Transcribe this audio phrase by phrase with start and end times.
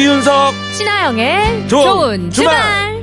[0.00, 2.56] 이윤석 신하영의 좋은 주말.
[2.56, 3.00] 주말.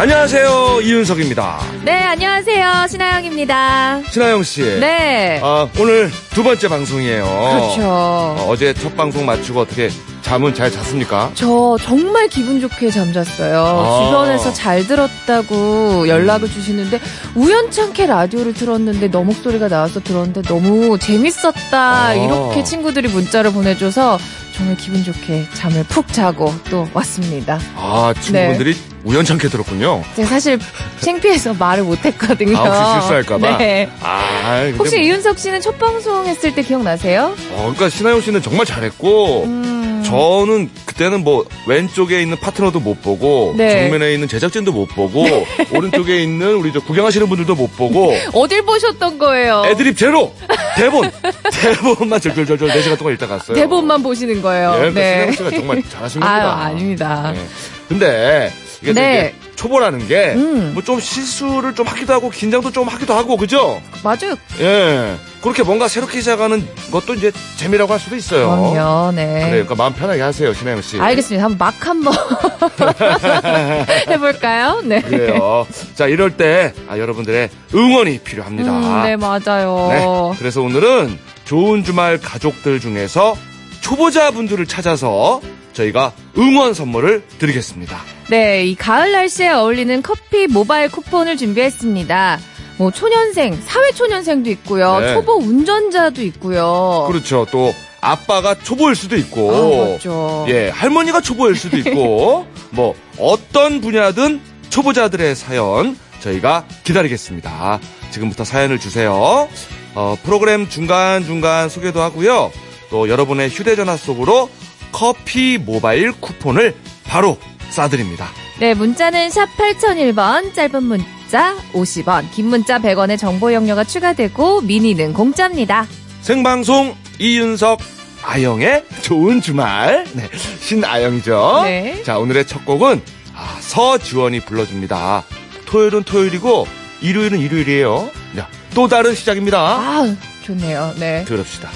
[0.00, 1.73] 안녕하세요 이윤석입니다.
[1.84, 2.86] 네, 안녕하세요.
[2.88, 4.00] 신하영입니다.
[4.10, 4.62] 신하영 씨.
[4.80, 5.38] 네.
[5.42, 7.24] 아, 오늘 두 번째 방송이에요.
[7.24, 7.82] 그렇죠.
[7.84, 9.90] 어, 어제 첫 방송 마치고 어떻게
[10.22, 11.30] 잠은 잘 잤습니까?
[11.34, 13.60] 저 정말 기분 좋게 잠잤어요.
[13.62, 14.04] 아.
[14.06, 16.98] 주변에서 잘 들었다고 연락을 주시는데
[17.34, 22.14] 우연찮게 라디오를 틀었는데 너 목소리가 나와서 들었는데 너무 재밌었다 아.
[22.14, 24.18] 이렇게 친구들이 문자를 보내줘서
[24.56, 27.58] 정말 기분 좋게 잠을 푹 자고 또 왔습니다.
[27.76, 30.02] 아 친구분들이 우연찮게 들었군요.
[30.16, 30.58] 제가 사실
[31.00, 32.56] 창피해서 말을 못했거든요.
[32.56, 33.56] 아, 혹시 실수할까봐?
[33.58, 33.88] 네.
[34.00, 37.34] 아, 혹시 뭐- 이윤석 씨는 첫 방송 했을 때 기억나세요?
[37.52, 40.02] 어, 그러니까 신하영 씨는 정말 잘했고 음.
[40.06, 43.70] 저는 그때는 뭐 왼쪽에 있는 파트너도 못 보고 네.
[43.88, 45.24] 정면에 있는 제작진도 못 보고
[45.74, 49.64] 오른쪽에 있는 우리 저 구경하시는 분들도 못 보고 어딜 보셨던 거예요?
[49.66, 50.32] 애드립 제로
[50.76, 51.10] 대본
[51.52, 53.56] 대본만 절절절절 4시간 동안 읽다 갔어요.
[53.56, 54.74] 대본만 보시는 거예요.
[54.84, 54.92] 예, 네.
[54.92, 56.44] 신하영 씨가 정말 잘하신 겁니다.
[56.60, 57.32] 아유, 아닙니다.
[57.34, 57.40] 네.
[57.88, 59.34] 근데 이게 또 네.
[59.56, 61.00] 초보라는 게 뭐좀 음.
[61.00, 63.80] 실수를 좀 하기도 하고 긴장도 좀 하기도 하고 그죠?
[64.02, 64.36] 맞아요.
[64.60, 65.16] 예.
[65.40, 68.48] 그렇게 뭔가 새롭게 시작하는 것도 이제 재미라고 할 수도 있어요.
[68.48, 69.26] 그럼요, 네.
[69.26, 69.50] 그래요.
[69.50, 70.98] 그러니까 마음 편하게 하세요, 신하영 씨.
[70.98, 71.44] 알겠습니다.
[71.44, 72.14] 한번 막 한번
[74.08, 74.80] 해볼까요?
[74.84, 75.00] 네.
[75.02, 75.66] 그래요.
[75.94, 78.72] 자, 이럴 때 아, 여러분들의 응원이 필요합니다.
[78.72, 79.88] 음, 네, 맞아요.
[79.90, 80.38] 네.
[80.38, 83.36] 그래서 오늘은 좋은 주말 가족들 중에서
[83.82, 85.40] 초보자분들을 찾아서
[85.74, 87.98] 저희가 응원 선물을 드리겠습니다.
[88.30, 92.38] 네, 이 가을 날씨에 어울리는 커피 모바일 쿠폰을 준비했습니다.
[92.78, 94.98] 뭐 초년생, 사회 초년생도 있고요.
[95.00, 95.14] 네.
[95.14, 97.06] 초보 운전자도 있고요.
[97.08, 97.46] 그렇죠.
[97.50, 100.46] 또 아빠가 초보일 수도 있고 아, 맞죠.
[100.48, 107.80] 예, 할머니가 초보일 수도 있고 뭐 어떤 분야든 초보자들의 사연 저희가 기다리겠습니다.
[108.10, 109.48] 지금부터 사연을 주세요.
[109.94, 112.50] 어, 프로그램 중간중간 소개도 하고요.
[112.90, 114.50] 또 여러분의 휴대전화 속으로
[114.94, 116.72] 커피 모바일 쿠폰을
[117.04, 117.36] 바로
[117.70, 118.26] 쏴드립니다.
[118.60, 125.88] 네, 문자는 샵 8001번, 짧은 문자 50원, 긴 문자 100원의 정보 용료가 추가되고 미니는 공짜입니다.
[126.22, 127.80] 생방송 이윤석
[128.22, 130.06] 아영의 좋은 주말.
[130.12, 131.62] 네, 신아영이죠.
[131.64, 132.02] 네.
[132.04, 133.02] 자, 오늘의 첫 곡은
[133.34, 135.24] 아, 서지원이 불러줍니다.
[135.66, 136.68] 토요일은 토요일이고
[137.00, 138.10] 일요일은 일요일이에요.
[138.36, 139.58] 자, 또 다른 시작입니다.
[139.58, 140.94] 아, 좋네요.
[141.00, 141.24] 네.
[141.24, 141.68] 들읍시다.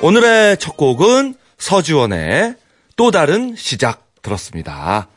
[0.00, 2.54] 오늘의 첫 곡은 서지원의
[2.94, 5.08] 또 다른 시작 들었습니다.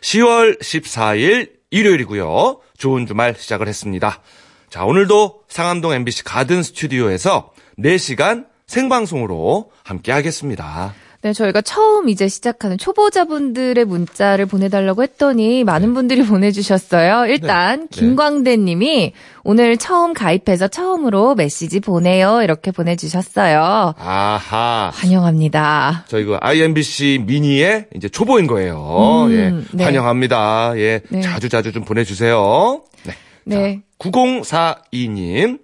[0.00, 2.58] 10월 14일 일요일이고요.
[2.78, 4.22] 좋은 주말 시작을 했습니다.
[4.70, 10.94] 자, 오늘도 상암동 MBC 가든 스튜디오에서 4시간 생방송으로 함께 하겠습니다.
[11.22, 17.26] 네, 저희가 처음 이제 시작하는 초보자분들의 문자를 보내달라고 했더니 많은 분들이 보내주셨어요.
[17.26, 17.86] 일단, 네.
[17.90, 19.12] 김광대 님이
[19.44, 22.40] 오늘 처음 가입해서 처음으로 메시지 보내요.
[22.42, 23.94] 이렇게 보내주셨어요.
[23.98, 24.90] 아하.
[24.94, 26.06] 환영합니다.
[26.08, 29.26] 저희 그 IMBC 미니의 이제 초보인 거예요.
[29.26, 29.76] 음, 예.
[29.76, 29.84] 네.
[29.84, 30.72] 환영합니다.
[30.76, 31.02] 예.
[31.10, 31.20] 네.
[31.20, 32.82] 자주 자주 좀 보내주세요.
[33.04, 33.12] 네.
[33.44, 33.82] 네.
[33.98, 35.60] 9042님.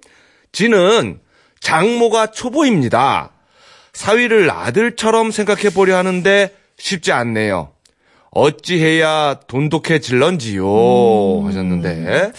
[0.52, 1.18] 지는
[1.60, 3.30] 장모가 초보입니다.
[3.96, 7.70] 사위를 아들처럼 생각해 보려 하는데 쉽지 않네요.
[8.30, 11.40] 어찌해야 돈독해질런지요.
[11.40, 11.46] 음.
[11.46, 12.32] 하셨는데.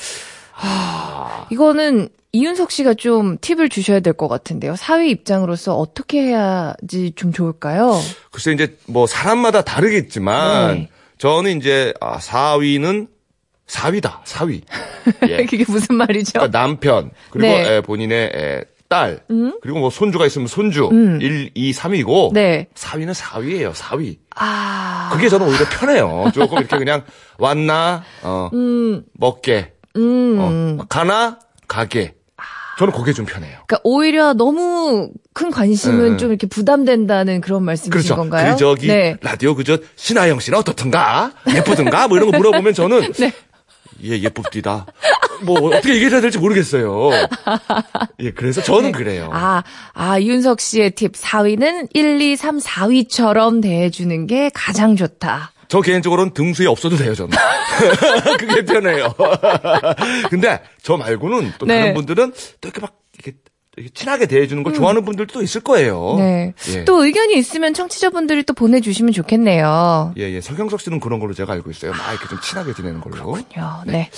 [1.50, 4.76] 이거는 이윤석 씨가 좀 팁을 주셔야 될 것 같은데요.
[4.76, 8.00] 사위 입장으로서 어떻게 해야지 좀 좋을까요?
[8.32, 10.90] 글쎄 이제 뭐 사람마다 다르겠지만 네.
[11.18, 13.08] 저는 이제 아, 사위는
[13.66, 14.22] 사위다.
[14.26, 14.62] 사위.
[15.28, 15.46] 예.
[15.46, 16.34] 그게 무슨 말이죠?
[16.34, 17.78] 그러니까 남편 그리고 네.
[17.78, 19.58] 에, 본인의 에, 딸 음?
[19.62, 21.20] 그리고 뭐 손주가 있으면 손주 음.
[21.22, 22.68] 1, 2, 3이고 네.
[22.76, 25.10] 사위는 사위예요 사위 아.
[25.12, 27.04] 그게 저는 오히려 편해요 조금 이렇게 그냥
[27.38, 30.38] 왔나 어 음, 먹게 음.
[30.80, 32.14] 어, 가나 가게
[32.78, 36.18] 저는 그게 좀 편해요 그러니까 오히려 너무 큰 관심은 네.
[36.18, 38.54] 좀 이렇게 부담된다는 그런 말씀이신 그렇죠 건가요?
[38.54, 39.18] 그 저기 네.
[39.22, 43.34] 라디오 그저 신하영 씨는 어떻든가 예쁘든가 뭐 이런 거 물어보면 저는 네.
[44.04, 44.86] 예 예쁩디다
[45.44, 47.10] 뭐 어떻게 얘기해야 될지 모르겠어요
[48.20, 49.64] 예 그래서 저는 그래요 아,
[49.94, 55.52] 아, 윤석 씨의 팁 4위는 1, 2, 3, 4위처럼 대해주는 게 가장 좋다.
[55.68, 57.38] 저 개인적으로는 등수에 없어도 돼요, 저는.
[58.40, 59.14] 그게 편해요.
[60.30, 61.80] 근데 저 말고는 또 네.
[61.80, 63.42] 다른 분들은 또 이렇게 막 이렇게 이렇게
[63.94, 66.16] 친하게 대해주는 걸 좋아하는 분들도 있을 거예요.
[66.16, 66.18] 음.
[66.18, 66.54] 네.
[66.70, 66.86] 예.
[66.86, 70.14] 또 의견이 있으면 청취자분들이 또 보내주시면 좋겠네요.
[70.18, 70.42] 예, 예.
[70.42, 71.92] 서경석 씨는 그런 걸로 제가 알고 있어요.
[71.92, 73.16] 막 이렇게 좀 친하게 지내는 걸로.
[73.16, 73.84] 그렇군요.
[73.86, 74.10] 네.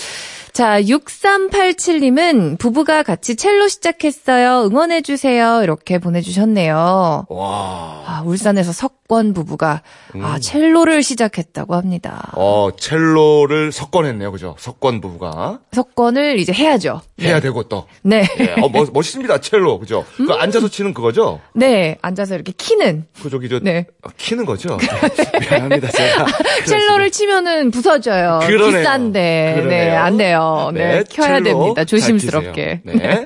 [0.53, 4.65] 자, 6387님은 부부가 같이 첼로 시작했어요.
[4.65, 5.61] 응원해주세요.
[5.63, 7.25] 이렇게 보내주셨네요.
[7.29, 8.03] 와.
[8.05, 9.81] 아, 울산에서 석 권 부부가
[10.21, 12.31] 아, 첼로를 시작했다고 합니다.
[12.35, 14.31] 어, 첼로를 석권했네요.
[14.31, 14.55] 그죠?
[14.59, 15.59] 석권 부부가.
[15.71, 17.01] 석권을 이제 해야죠.
[17.19, 17.87] 해야 되고 또.
[18.03, 18.23] 네.
[18.39, 18.61] 예.
[18.61, 19.39] 어, 멋, 멋있습니다.
[19.41, 19.79] 첼로.
[19.79, 20.05] 그죠?
[20.15, 21.41] 그 앉아서 치는 그거죠?
[21.55, 21.97] 네.
[22.03, 23.07] 앉아서 이렇게 키는.
[23.23, 23.87] 그 저기 저 네.
[24.03, 24.77] 어, 키는 거죠?
[25.41, 25.89] 미안합니다.
[25.89, 26.25] 제가.
[26.67, 28.41] 첼로를 치면은 부서져요.
[28.43, 28.77] 그러네요.
[28.77, 29.53] 비싼데.
[29.55, 29.83] 그러네요.
[29.85, 30.69] 네, 안 돼요.
[30.71, 31.73] 네, 켜야 첼로 됩니다.
[31.77, 32.81] 잘 조심스럽게.
[32.85, 32.99] 키세요.
[33.09, 33.25] 네.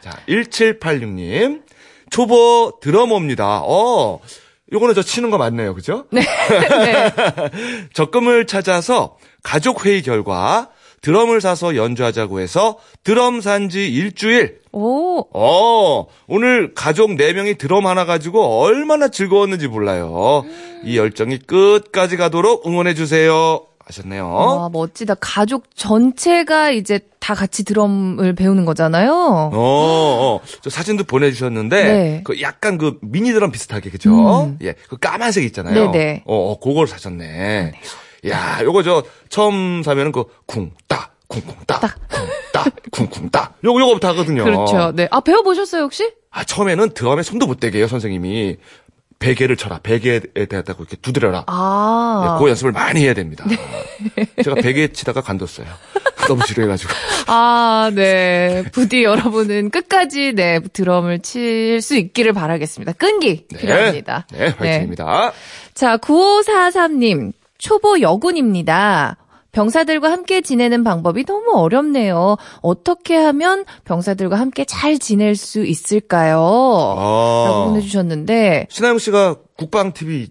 [0.00, 1.62] 자, 1786님.
[2.10, 3.62] 초보 드러머입니다.
[3.64, 4.20] 어,
[4.74, 5.74] 요거는 저 치는 거 맞네요.
[5.74, 6.04] 그죠?
[6.10, 6.20] 네.
[6.20, 7.12] 네.
[7.94, 10.68] 적금을 찾아서 가족 회의 결과
[11.00, 14.58] 드럼을 사서 연주하자고 해서 드럼 산 지 일주일.
[14.72, 15.20] 오.
[15.32, 20.44] 어, 오늘 가족 4명이 드럼 하나 가지고 얼마나 즐거웠는지 몰라요.
[20.82, 23.66] 이 열정이 끝까지 가도록 응원해주세요.
[23.86, 24.32] 하셨네요.
[24.32, 25.14] 와, 멋지다.
[25.20, 29.12] 가족 전체가 이제 다 같이 드럼을 배우는 거잖아요.
[29.12, 32.20] 어, 어, 저 사진도 보내주셨는데, 네.
[32.24, 34.44] 그 약간 그 미니 드럼 비슷하게, 그죠?
[34.44, 34.58] 음.
[34.62, 35.90] 예, 그 까만색 있잖아요.
[35.90, 36.22] 네네.
[36.26, 37.72] 어, 어, 그걸 사셨네.
[38.28, 43.54] 야, 요거 저 처음 사면은 그 쿵따, 쿵쿵따, 쿵따, 쿵쿵따.
[43.64, 44.44] 요거 요거부터 하거든요.
[44.44, 44.92] 그렇죠.
[44.94, 45.08] 네.
[45.10, 46.10] 아, 배워 보셨어요, 혹시?
[46.30, 48.56] 아, 처음에는 드럼에 손도 못 대게 해요, 선생님이.
[49.18, 49.80] 베개를 쳐라.
[49.82, 51.44] 베개에 대하다고 이렇게 두드려라.
[51.46, 52.36] 아.
[52.38, 53.44] 네, 그 연습을 많이 해야 됩니다.
[54.42, 55.66] 제가 베개 치다가 간뒀어요.
[56.28, 56.92] 너무 지루해가지고.
[57.26, 58.64] 아, 네.
[58.72, 62.92] 부디 여러분은 끝까지 네, 드럼을 칠 수 있기를 바라겠습니다.
[62.92, 63.58] 끈기 네.
[63.58, 64.26] 필요합니다.
[64.32, 65.32] 네, 화이팅입니다.
[65.74, 67.32] 자, 9543님.
[67.58, 69.16] 초보 여군입니다.
[69.54, 72.36] 병사들과 함께 지내는 방법이 너무 어렵네요.
[72.60, 76.38] 어떻게 하면 병사들과 함께 잘 지낼 수 있을까요?
[76.98, 77.44] 아.
[77.46, 80.28] 라고 보내주셨는데, 신하영 씨가 국방 TV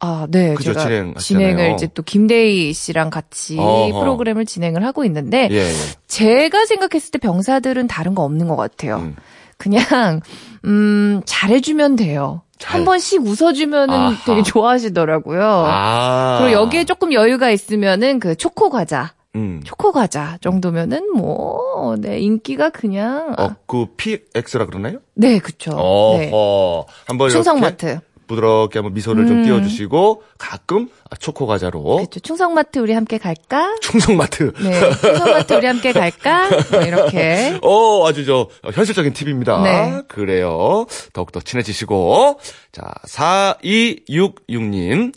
[0.00, 0.52] 아, 네.
[0.54, 1.46] 그죠, 제가 진행하시잖아요.
[1.48, 4.00] 진행을 이제 또 김대희 씨랑 같이 어허.
[4.00, 5.72] 프로그램을 진행을 하고 있는데, 예, 예.
[6.08, 8.96] 제가 생각했을 때 병사들은 다른 거 없는 것 같아요.
[8.96, 9.16] 음.
[9.64, 10.20] 그냥
[10.66, 12.42] 음 잘해주면 돼요.
[12.58, 12.80] 잘.
[12.80, 14.24] 한 번씩 웃어주면은 아하.
[14.26, 15.42] 되게 좋아하시더라고요.
[15.42, 16.38] 아.
[16.40, 19.60] 그리고 여기에 조금 여유가 있으면은 그 초코 과자, 음.
[19.64, 23.34] 초코 과자 정도면은 뭐, 네, 인기가 그냥.
[23.38, 24.98] 어, 그 PX라 그러나요?
[25.14, 25.70] 네, 그쵸.
[26.18, 26.30] 네.
[26.32, 26.86] 어허.
[27.06, 28.00] 한번 충성마트.
[28.26, 29.44] 부드럽게 한번 미소를 좀 음.
[29.44, 32.20] 띄워주시고 가끔 아, 초코 과자로 그쵸.
[32.20, 33.74] 충성마트 우리 함께 갈까?
[33.80, 34.52] 충성마트.
[34.62, 34.80] 네.
[35.00, 36.48] 충성마트 우리 함께 갈까?
[36.70, 37.58] 뭐 이렇게.
[37.62, 39.62] 어, 아주 저 현실적인 팁입니다.
[39.62, 40.02] 네.
[40.08, 40.86] 그래요.
[41.12, 42.38] 더욱더 친해지시고.
[42.72, 45.12] 자, 4266님.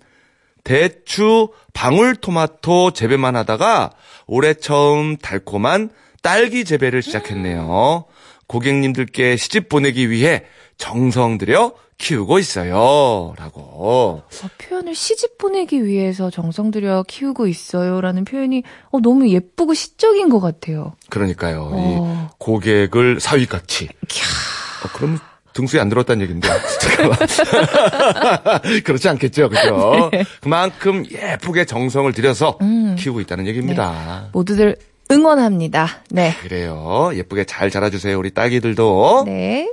[0.64, 3.92] 대추 방울토마토 재배만 하다가
[4.26, 5.90] 올해 처음 달콤한
[6.22, 8.04] 딸기 재배를 시작했네요.
[8.48, 10.44] 고객님들께 시집 보내기 위해
[10.78, 13.34] 정성 들여 키우고 있어요.
[13.38, 13.62] 라고.
[13.62, 14.24] 어,
[14.60, 20.40] 표현을 시집 보내기 위해서 정성 들여 키우고 있어요 라는 표현이 어, 너무 예쁘고 시적인 것
[20.40, 20.94] 같아요.
[21.10, 21.70] 그러니까요.
[21.74, 22.30] 어.
[22.32, 23.86] 이 고객을 사위같이.
[23.86, 25.18] 어, 그럼
[25.54, 26.48] 등수에 안 들었다는 얘기인데.
[28.84, 29.50] 그렇지 않겠죠.
[29.50, 30.12] 그죠?
[30.42, 32.66] 그만큼 예쁘게 정성을 들여서 네.
[32.68, 32.96] 음.
[32.98, 34.30] 키우고 있다는 얘기입니다.
[34.34, 34.76] 모두들
[35.10, 36.04] 응원합니다.
[36.12, 36.36] 네.
[36.42, 37.12] 그래요.
[37.14, 38.20] 예쁘게 잘 자라주세요.
[38.20, 39.24] 우리 딸기들도.
[39.26, 39.72] 네.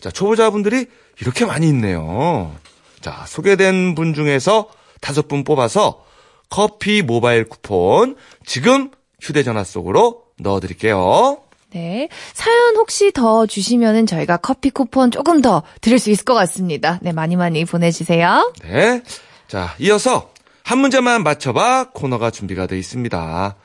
[0.00, 0.86] 자, 초보자분들이
[1.20, 2.54] 이렇게 많이 있네요.
[3.00, 4.68] 자, 소개된 분 중에서
[5.00, 6.04] 다섯 분 뽑아서
[6.48, 8.16] 커피 모바일 쿠폰
[8.46, 8.90] 지금
[9.20, 11.38] 휴대전화 속으로 넣어드릴게요.
[11.72, 12.08] 네.
[12.32, 17.00] 사연 혹시 더 주시면은 저희가 커피 쿠폰 조금 더 드릴 수 있을 것 같습니다.
[17.02, 18.52] 네, 많이 많이 보내주세요.
[18.62, 19.02] 네.
[19.48, 20.30] 자, 이어서
[20.62, 23.56] 한 문제만 맞춰봐 코너가 준비가 되어 있습니다.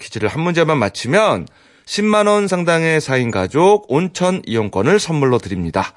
[0.00, 1.46] 퀴즈를 한 문제만 맞히면
[1.84, 5.94] 10만원 상당의 4인 가족 온천 이용권을 선물로 드립니다.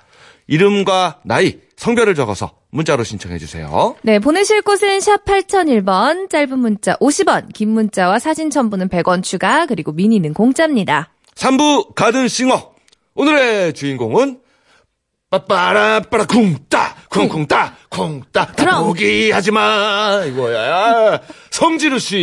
[0.51, 3.95] 이름과 나이, 성별을 적어서 문자로 신청해 주세요.
[4.01, 9.93] 네, 보내실 곳은 샵 8001번, 짧은 문자 50원, 긴 문자와 사진 첨부는 100원 추가, 그리고
[9.93, 11.13] 미니는 공짜입니다.
[11.35, 12.73] 3부 가든싱어.
[13.15, 14.41] 오늘의 주인공은
[15.29, 18.85] 빠빠라빠라 쿵따 쿵쿵 따 쿵따 그럼.
[18.85, 22.15] 포기하지 마 이거야 성진우 씨.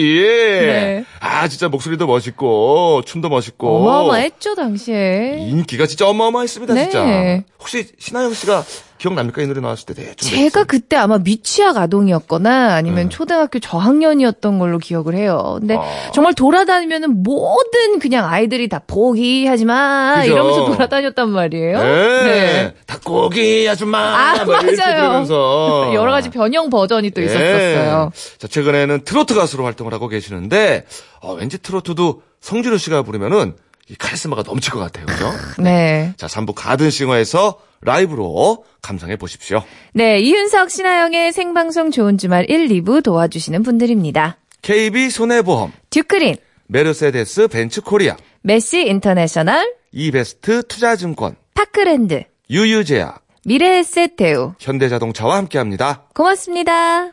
[0.62, 1.04] 네.
[1.20, 5.36] 아 진짜 목소리도 멋있고 춤도 멋있고 어마어마했죠, 당시에.
[5.40, 6.82] 인기가 진짜 어마어마했습니다 네.
[6.84, 7.42] 진짜.
[7.60, 8.64] 혹시 신하영 씨가
[8.96, 13.08] 기억납니까 이 노래 나왔을 때 네, 좀 제가 그때 아마 미취학 아동이었거나 아니면 네.
[13.08, 15.58] 초등학교 저학년이었던 걸로 기억을 해요.
[15.60, 16.10] 근데 아.
[16.12, 20.32] 정말 돌아다니면은 모든 그냥 아이들이 다 포기하지 마 그죠.
[20.32, 21.78] 이러면서 돌아다녔단 말이에요.
[21.78, 22.74] 네.
[22.86, 24.77] 닭고기 아줌마 아, 맞아요.
[24.84, 27.26] 부르면서 여러 가지 변형 버전이 또 예.
[27.26, 28.12] 있었었어요.
[28.38, 30.84] 자, 최근에는 트로트 가수로 활동을 하고 계시는데,
[31.20, 33.54] 어, 왠지 트로트도 성진우 씨가 부르면은
[33.88, 35.06] 이 카리스마가 넘칠 것 같아요.
[35.06, 35.32] 그죠?
[35.62, 36.12] 네.
[36.16, 39.62] 자, 3부 가든싱어에서 라이브로 감상해 보십시오.
[39.92, 44.38] 네, 이윤석, 신아영의 생방송 좋은 주말 1, 2부 도와주시는 분들입니다.
[44.62, 54.52] KB 손해보험, 듀크린, 메르세데스 벤츠 코리아, 메시 인터내셔널, 이베스트 투자증권, 파크랜드, 유유제약, 미래에셋 대우.
[54.60, 56.02] 현대자동차와 함께합니다.
[56.14, 57.12] 고맙습니다.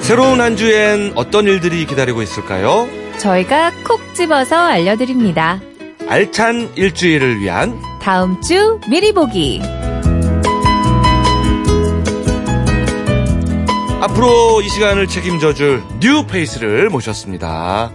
[0.00, 2.86] 새로운 한 주엔 어떤 일들이 기다리고 있을까요?
[3.18, 5.62] 저희가 콕 집어서 알려드립니다.
[6.06, 9.62] 알찬 일주일을 위한 다음 주 미리 보기.
[14.02, 17.92] 앞으로 이 시간을 책임져줄 뉴 페이스를 모셨습니다.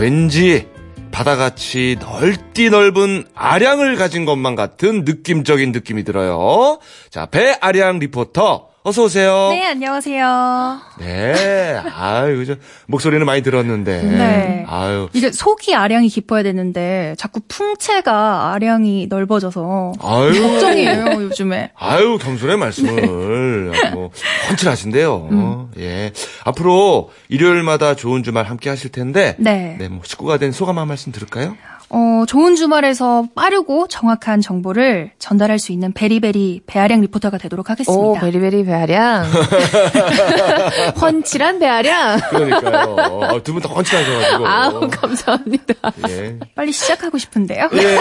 [0.00, 0.66] 아, 왠지
[1.10, 6.78] 바다같이 넓디 넓은 아량을 가진 것만 같은 느낌적인 느낌이 들어요.
[7.10, 9.48] 자, 배아량 리포터, 어서 오세요.
[9.50, 10.80] 네, 안녕하세요.
[11.00, 11.76] 네.
[11.94, 12.54] 아유, 저
[12.86, 14.02] 목소리는 많이 들었는데.
[14.02, 14.64] 네.
[14.66, 15.10] 아유.
[15.12, 20.32] 이게 속이 아량이 깊어야 되는데 자꾸 풍채가 아량이 넓어져서 아유.
[20.42, 21.72] 걱정이에요, 요즘에.
[21.74, 24.10] 아유, 겸손의 말씀을 아주 뭐
[24.48, 25.28] 헌칠하신데요.
[25.30, 25.70] 음.
[25.78, 26.12] 예.
[26.44, 29.76] 앞으로 일요일마다 좋은 주말 함께 하실 텐데 네.
[29.78, 31.54] 네, 뭐 식구가 된 소감 한 말씀 들을까요?
[31.92, 38.00] 어, 좋은 주말에서 빠르고 정확한 정보를 전달할 수 있는 베리베리 배아량 리포터가 되도록 하겠습니다.
[38.00, 39.26] 오, 베리베리 배아량.
[41.00, 42.20] 헌칠한 배아량.
[42.30, 42.96] 그러니까요.
[43.22, 44.46] 아, 두분다 헌칠하셔가지고.
[44.46, 45.74] 아우, 감사합니다.
[46.08, 46.38] 예.
[46.54, 47.68] 빨리 시작하고 싶은데요.
[47.72, 47.98] 예, 예.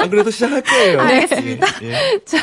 [0.00, 1.00] 안 그래도 시작할 거예요.
[1.02, 1.66] 알겠습니다.
[1.82, 2.20] 예, 예.
[2.24, 2.38] 자,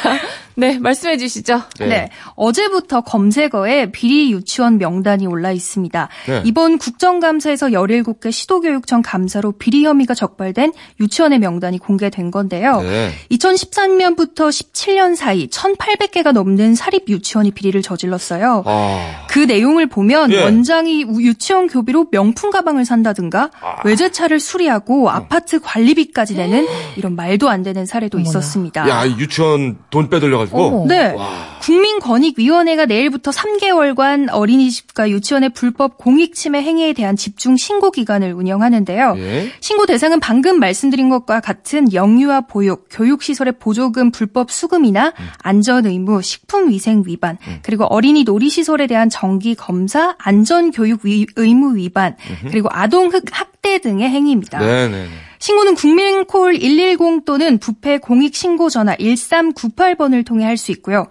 [0.59, 1.61] 네, 말씀해 주시죠.
[1.79, 2.09] 네.
[2.35, 6.09] 어제부터 검색어에 비리 유치원 명단이 올라 있습니다.
[6.27, 6.41] 네.
[6.45, 12.81] 이번 국정감사에서 17개 시도교육청 감사로 비리 혐의가 적발된 유치원의 명단이 공개된 건데요.
[12.81, 13.11] 네.
[13.31, 18.63] 2013년부터 17년 사이 1,800개가 넘는 사립 유치원이 비리를 저질렀어요.
[18.65, 19.25] 아.
[19.29, 20.41] 그 내용을 보면 예.
[20.41, 23.75] 원장이 우- 유치원 교비로 명품 가방을 산다든가 아.
[23.85, 28.89] 외제차를 수리하고 아파트 관리비까지 내는 이런 말도 안 되는 사례도 있었습니다.
[28.89, 30.65] 야, 이 유치원 돈 빼돌려가 지고.
[30.65, 30.85] 어머.
[30.87, 31.13] 네.
[31.13, 31.56] 와.
[31.61, 39.15] 국민권익위원회가 내일부터 3개월간 어린이집과 유치원의 불법 공익침해 행위에 대한 집중 신고 기간을 운영하는데요.
[39.17, 39.51] 예.
[39.59, 47.37] 신고 대상은 방금 말씀드린 것과 같은 영유아 보육, 교육시설의 보조금 불법 수금이나 안전의무, 식품위생 위반,
[47.63, 52.15] 그리고 어린이 놀이시설에 대한 정기 검사, 안전교육 위- 의무 위반,
[52.49, 54.59] 그리고 아동 흑- 학대 등의 행위입니다.
[54.59, 55.07] 네네.
[55.39, 61.05] 신고는 국민콜 110 또는 부패 공익 신고 전화 1398번을 통해 할 수 있고요.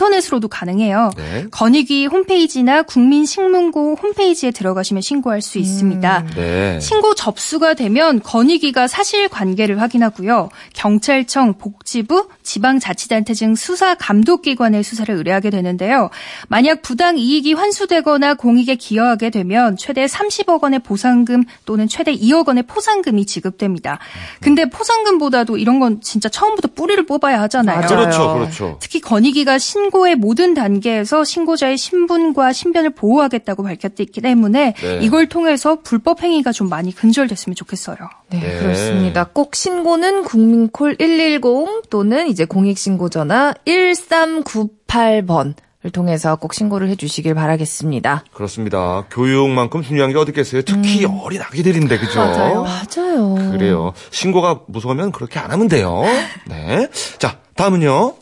[0.00, 1.10] 인터넷으로도 가능해요.
[1.16, 1.46] 네.
[1.50, 6.24] 건익위 홈페이지나 국민신문고 홈페이지에 들어가시면 신고할 수 있습니다.
[6.34, 6.80] 네.
[6.80, 10.48] 신고 접수가 되면 건의기가 사실관계를 확인하고요.
[10.72, 16.08] 경찰청, 복지부, 지방자치단체 등 수사 감독기관의 수사를 의뢰하게 되는데요.
[16.48, 22.64] 만약 부당 이익이 환수되거나 공익에 기여하게 되면 최대 30억 원의 보상금 또는 최대 2억 원의
[22.64, 23.98] 포상금이 지급됩니다.
[24.40, 27.80] 근데 포상금보다도 이런 건 진짜 처음부터 뿌리를 뽑아야 하잖아요.
[27.80, 27.88] 맞아요.
[27.88, 28.78] 그렇죠, 그렇죠.
[28.80, 34.98] 특히 건의기가 신 고의 모든 단계에서 신고자의 신분과 신변을 보호하겠다고 밝혔기 때문에 네.
[35.00, 37.96] 이걸 통해서 불법 행위가 좀 많이 근절됐으면 좋겠어요.
[38.28, 38.58] 네, 네.
[38.58, 39.24] 그렇습니다.
[39.24, 48.24] 꼭 신고는 국민콜 110 또는 이제 공익신고 전화 1398번 을 통해서 꼭 신고를 해주시길 바라겠습니다.
[48.34, 49.06] 그렇습니다.
[49.10, 50.60] 교육만큼 중요한 게 어디 있겠어요?
[50.60, 52.20] 특히 어린 아기들인데, 그죠?
[52.20, 53.34] 맞아요.
[53.52, 53.94] 그래요.
[54.10, 56.02] 신고가 무서우면 그렇게 안 하면 돼요.
[56.46, 56.86] 네.
[57.18, 58.14] 자, 다음은요.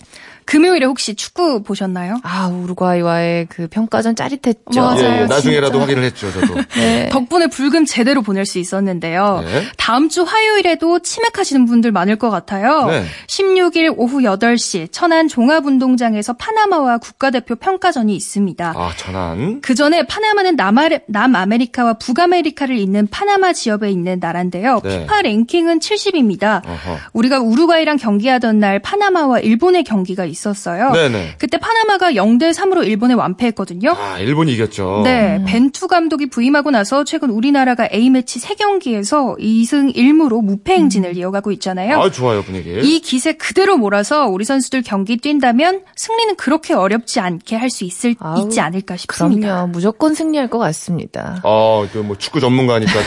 [0.48, 2.20] 금요일에 혹시 축구 보셨나요?
[2.22, 4.80] 아, 우루과이와의 그 평가전 짜릿했죠.
[4.80, 5.04] 맞아요.
[5.04, 5.82] 예, 예, 나중에라도 진짜.
[5.82, 6.54] 확인을 했죠, 저도.
[6.74, 7.10] 네.
[7.10, 9.42] 덕분에 불금 제대로 보낼 수 있었는데요.
[9.44, 9.64] 네.
[9.76, 12.86] 다음 주 화요일에도 치맥하시는 분들 많을 것 같아요.
[12.86, 13.04] 네.
[13.26, 18.72] 16일 오후 8시 천안 종합운동장에서 파나마와 국가대표 평가전이 있습니다.
[18.74, 19.60] 아, 천안.
[19.60, 24.80] 그 전에 파나마는 남아레, 남아메리카와 북아메리카를 잇는 파나마 지역에 있는 나라인데요.
[24.82, 25.00] 네.
[25.00, 26.66] 피파 랭킹은 70입니다.
[26.66, 26.96] 어허.
[27.12, 30.90] 우리가 우루과이랑 경기하던 날 파나마와 일본의 경기가 있 었어요.
[30.92, 31.36] 네네.
[31.38, 33.92] 그때 파나마가 0대 3으로 일본에 완패했거든요.
[33.98, 35.02] 아, 일본이 이겼죠.
[35.04, 42.00] 네, 벤투 감독이 부임하고 나서 최근 우리나라가 A매치 3경기에서 2승 1무로 무패 행진을 이어가고 있잖아요.
[42.00, 42.78] 아, 좋아요, 분위기.
[42.82, 48.14] 이 기세 그대로 몰아서 우리 선수들 경기 뛴다면 승리는 그렇게 어렵지 않게 할 수 있을
[48.18, 49.48] 아우, 있지 않을까 싶습니다.
[49.48, 49.66] 그럼요.
[49.68, 51.40] 무조건 승리할 것 같습니다.
[51.44, 52.98] 어, 그뭐 축구 전문가니까 또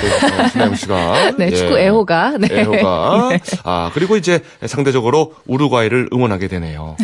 [0.43, 1.31] 어, 신하영 씨가.
[1.37, 1.55] 네, 예.
[1.55, 2.37] 축구 애호가.
[2.39, 2.47] 네.
[2.59, 3.29] 애호가.
[3.65, 6.95] 아, 그리고 이제 상대적으로 우루과이를 응원하게 되네요.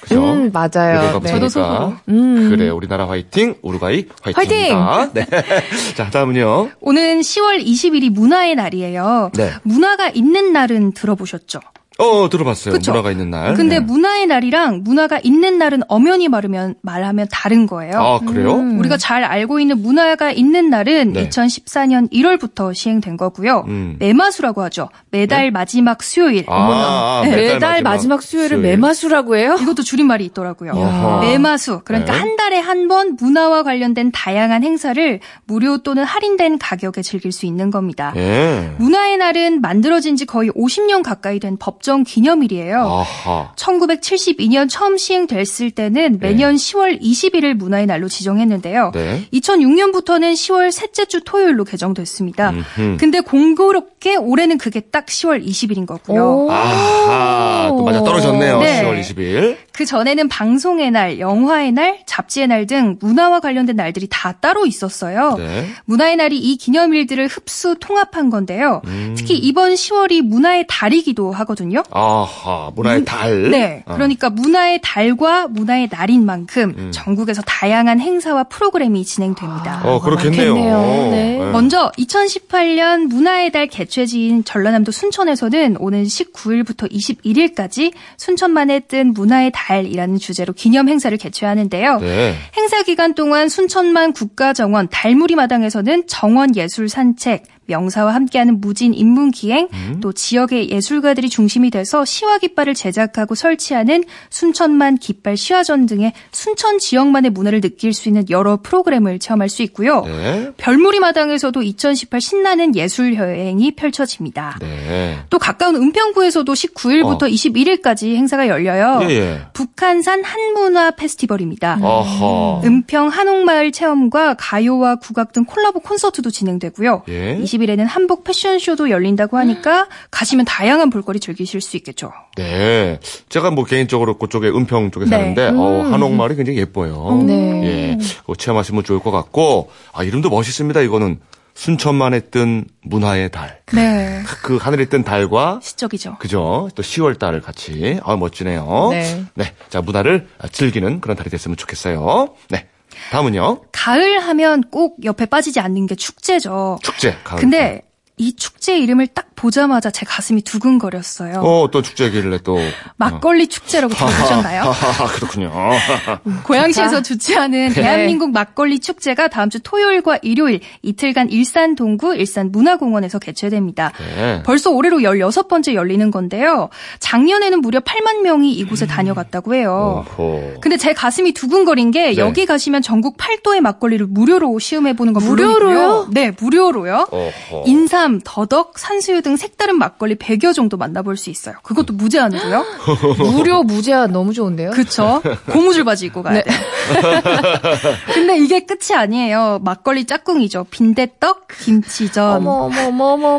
[0.00, 0.22] 그죠?
[0.22, 1.20] 음, 맞아요.
[1.20, 1.30] 네.
[1.30, 1.48] 저도.
[1.48, 1.94] 속으로.
[2.08, 2.50] 음.
[2.50, 5.10] 그래, 우리나라 화이팅, 우루과이 화이팅입니다.
[5.14, 5.26] 네.
[5.96, 6.70] 자, 다음은요.
[6.80, 9.30] 오는 10월 20일이 문화의 날이에요.
[9.34, 9.50] 네.
[9.62, 11.60] 문화가 있는 날은 들어보셨죠?
[11.98, 12.72] 어, 들어봤어요.
[12.74, 12.90] 그쵸?
[12.90, 13.54] 문화가 있는 날.
[13.54, 13.80] 근데 네.
[13.84, 17.98] 문화의 날이랑 문화가 있는 날은 엄연히 말하면 말하면 다른 거예요.
[18.00, 18.56] 아, 그래요?
[18.56, 18.78] 음.
[18.80, 21.28] 우리가 잘 알고 있는 문화가 있는 날은 네.
[21.28, 23.64] 2014년 1월부터 시행된 거고요.
[23.68, 23.96] 음.
[24.00, 24.88] 매마수라고 하죠.
[25.10, 26.44] 매달 마지막 수요일.
[26.48, 27.30] 아, 아, 네.
[27.36, 28.62] 매달 매달 마지막 수요일을 수요일.
[28.72, 29.56] 매마수라고 해요?
[29.60, 30.72] 이것도 줄임말이 있더라고요.
[30.72, 31.20] 어허.
[31.20, 31.82] 매마수.
[31.84, 32.18] 그러니까 네.
[32.18, 37.70] 한 달에 한 번 문화와 관련된 다양한 행사를 무료 또는 할인된 가격에 즐길 수 있는
[37.70, 38.12] 겁니다.
[38.16, 38.72] 예.
[38.78, 42.80] 문화의 날은 만들어진 지 거의 50년 가까이 된 법정 기념일이에요.
[42.80, 43.52] 아하.
[43.56, 48.92] 1972년 처음 시행됐을 때는 매년 10월 20일을 문화의 날로 지정했는데요.
[48.94, 49.28] 네.
[49.34, 52.50] 2006년부터는 10월 셋째 주 토요일로 개정됐습니다.
[52.50, 52.96] 음흠.
[52.98, 56.46] 근데 공교롭게 올해는 그게 딱 10월 20일인 거고요.
[56.46, 56.50] 오.
[56.50, 57.68] 아하.
[57.68, 58.60] 또 맞아 떨어졌네요.
[58.60, 58.82] 네.
[58.82, 59.56] 10월 20일.
[59.74, 65.34] 그 전에는 방송의 날, 영화의 날, 잡지의 날 등 문화와 관련된 날들이 다 따로 있었어요.
[65.36, 65.66] 네.
[65.84, 68.80] 문화의 날이 이 기념일들을 흡수 통합한 건데요.
[68.86, 69.14] 음.
[69.18, 71.82] 특히 이번 10월이 문화의 달이기도 하거든요.
[71.90, 72.70] 아하.
[72.74, 73.50] 문화의 달.
[73.50, 73.82] 네.
[73.86, 73.94] 어.
[73.94, 76.90] 그러니까 문화의 달과 문화의 날인 만큼 음.
[76.92, 79.82] 전국에서 다양한 행사와 프로그램이 진행됩니다.
[79.84, 80.54] 어, 그렇겠네요.
[80.54, 81.10] 네.
[81.10, 81.50] 네.
[81.52, 90.18] 먼저 2018년 문화의 달 개최지인 전라남도 순천에서는 오는 19일부터 21일까지 순천만에 뜬 문화의 달 이라는
[90.18, 91.98] 주제로 기념 행사를 개최하는데요.
[92.00, 92.34] 네.
[92.56, 99.68] 행사 기간 동안 순천만 국가정원 달무리 마당에서는 정원 예술 산책, 명사와 함께하는 무진 인문 기행,
[99.72, 99.98] 음.
[100.00, 107.30] 또 지역의 예술가들이 중심이 돼서 시화 깃발을 제작하고 설치하는 순천만 깃발 시화전 등의 순천 지역만의
[107.30, 110.02] 문화를 느낄 수 있는 여러 프로그램을 체험할 수 있고요.
[110.02, 110.50] 네.
[110.56, 114.58] 별무리 마당에서도 2018 신나는 예술 여행이 펼쳐집니다.
[114.60, 115.18] 네.
[115.30, 117.26] 또 가까운 은평구에서도 19일부터 어.
[117.26, 119.00] 21일까지 행사가 열려요.
[119.02, 119.40] 예, 예.
[119.52, 121.78] 북한산 한문화 페스티벌입니다.
[121.80, 122.62] 어허.
[122.64, 127.02] 은평 한옥마을 체험과 가요와 국악 등 콜라보 콘서트도 진행되고요.
[127.08, 127.38] 예.
[127.54, 132.12] 20일에는 한복 패션쇼도 열린다고 하니까 가시면 다양한 볼거리 즐기실 수 있겠죠.
[132.36, 132.98] 네.
[133.28, 135.10] 제가 뭐 개인적으로 그쪽에 은평 쪽에 네.
[135.10, 135.92] 사는데, 어, 음.
[135.92, 137.22] 한옥마을이 굉장히 예뻐요.
[137.26, 137.64] 네.
[137.64, 137.98] 예.
[138.20, 140.80] 그거 체험하시면 좋을 것 같고, 아, 이름도 멋있습니다.
[140.80, 141.20] 이거는
[141.54, 143.60] 순천만에 뜬 문화의 달.
[143.72, 144.22] 네.
[144.42, 146.16] 그 하늘에 뜬 달과 시적이죠.
[146.18, 146.68] 그죠?
[146.74, 148.00] 또 10월 달을 같이.
[148.02, 148.90] 아, 멋지네요.
[148.90, 149.52] 네.
[149.68, 152.34] 자, 문화를 즐기는 그런 달이 됐으면 좋겠어요.
[152.50, 152.66] 네.
[153.10, 153.62] 다음은요.
[153.72, 156.78] 가을 하면 꼭 옆에 빠지지 않는 게 축제죠.
[156.82, 157.16] 축제.
[157.24, 157.40] 가을.
[157.40, 157.82] 근데
[158.16, 161.40] 이 축제 이름을 딱 보자마자 제 가슴이 두근거렸어요.
[161.40, 162.56] 어, 어떤 축제길래 또.
[162.96, 164.62] 막걸리 축제라고 들어보셨나요?
[164.62, 165.52] 아, 그렇군요.
[166.44, 167.74] 고양시에서 주최하는 네.
[167.74, 173.92] 대한민국 막걸리 축제가 다음 주 토요일과 일요일 이틀간 일산 동구 일산 문화공원에서 개최됩니다.
[174.16, 174.42] 네.
[174.44, 176.68] 벌써 올해로 16번째 열리는 건데요.
[177.00, 180.04] 작년에는 무려 8만 명이 이곳에 다녀갔다고 해요.
[180.16, 180.54] 오호.
[180.60, 182.16] 근데 제 가슴이 두근거린 게 네.
[182.16, 185.58] 여기 가시면 전국 8도의 막걸리를 무료로 시음해 보는 건 무료로요?
[185.58, 186.08] 물론이고요.
[186.12, 187.08] 네, 무료로요.
[187.10, 187.64] 어허.
[187.66, 191.54] 인 삼, 더덕, 산수유 등 색다른 막걸리 100여 정도 만나볼 수 있어요.
[191.62, 192.62] 그것도 무제한으로요.
[193.32, 194.72] 무료 무제한 너무 좋은데요?
[194.72, 195.22] 그쵸?
[195.50, 196.42] 고무줄 바지 입고 가야 네.
[196.42, 196.56] 돼요.
[198.12, 199.60] 근데 이게 끝이 아니에요.
[199.62, 200.66] 막걸리 짝꿍이죠.
[200.68, 202.44] 빈대떡, 김치전.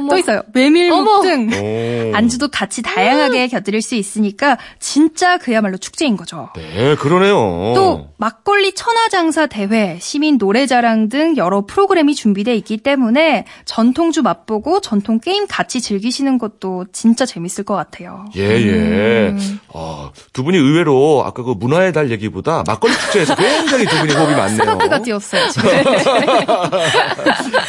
[0.10, 0.42] 또 있어요.
[0.52, 1.22] 메밀묵.
[1.22, 2.16] 등 오.
[2.16, 6.50] 안주도 같이 다양하게 곁들일 수 있으니까 진짜 그야말로 축제인 거죠.
[6.56, 7.74] 네, 그러네요.
[7.76, 14.80] 또 막걸리 천하장사 대회, 시민 노래자랑 등 여러 프로그램이 준비돼 있기 때문에 전통주 맛보 고
[14.82, 18.26] 전통 게임 같이 즐기시는 것도 진짜 재밌을 것 같아요.
[18.36, 19.30] 예, 예.
[19.30, 19.60] 음.
[19.70, 24.34] 어, 두 분이 의외로 아까 그 문화의 달 얘기보다 막걸리 축제에서 굉장히 두 분이 호흡이
[24.36, 24.58] 많네요.
[24.58, 25.46] 스타트가 뛰었어요.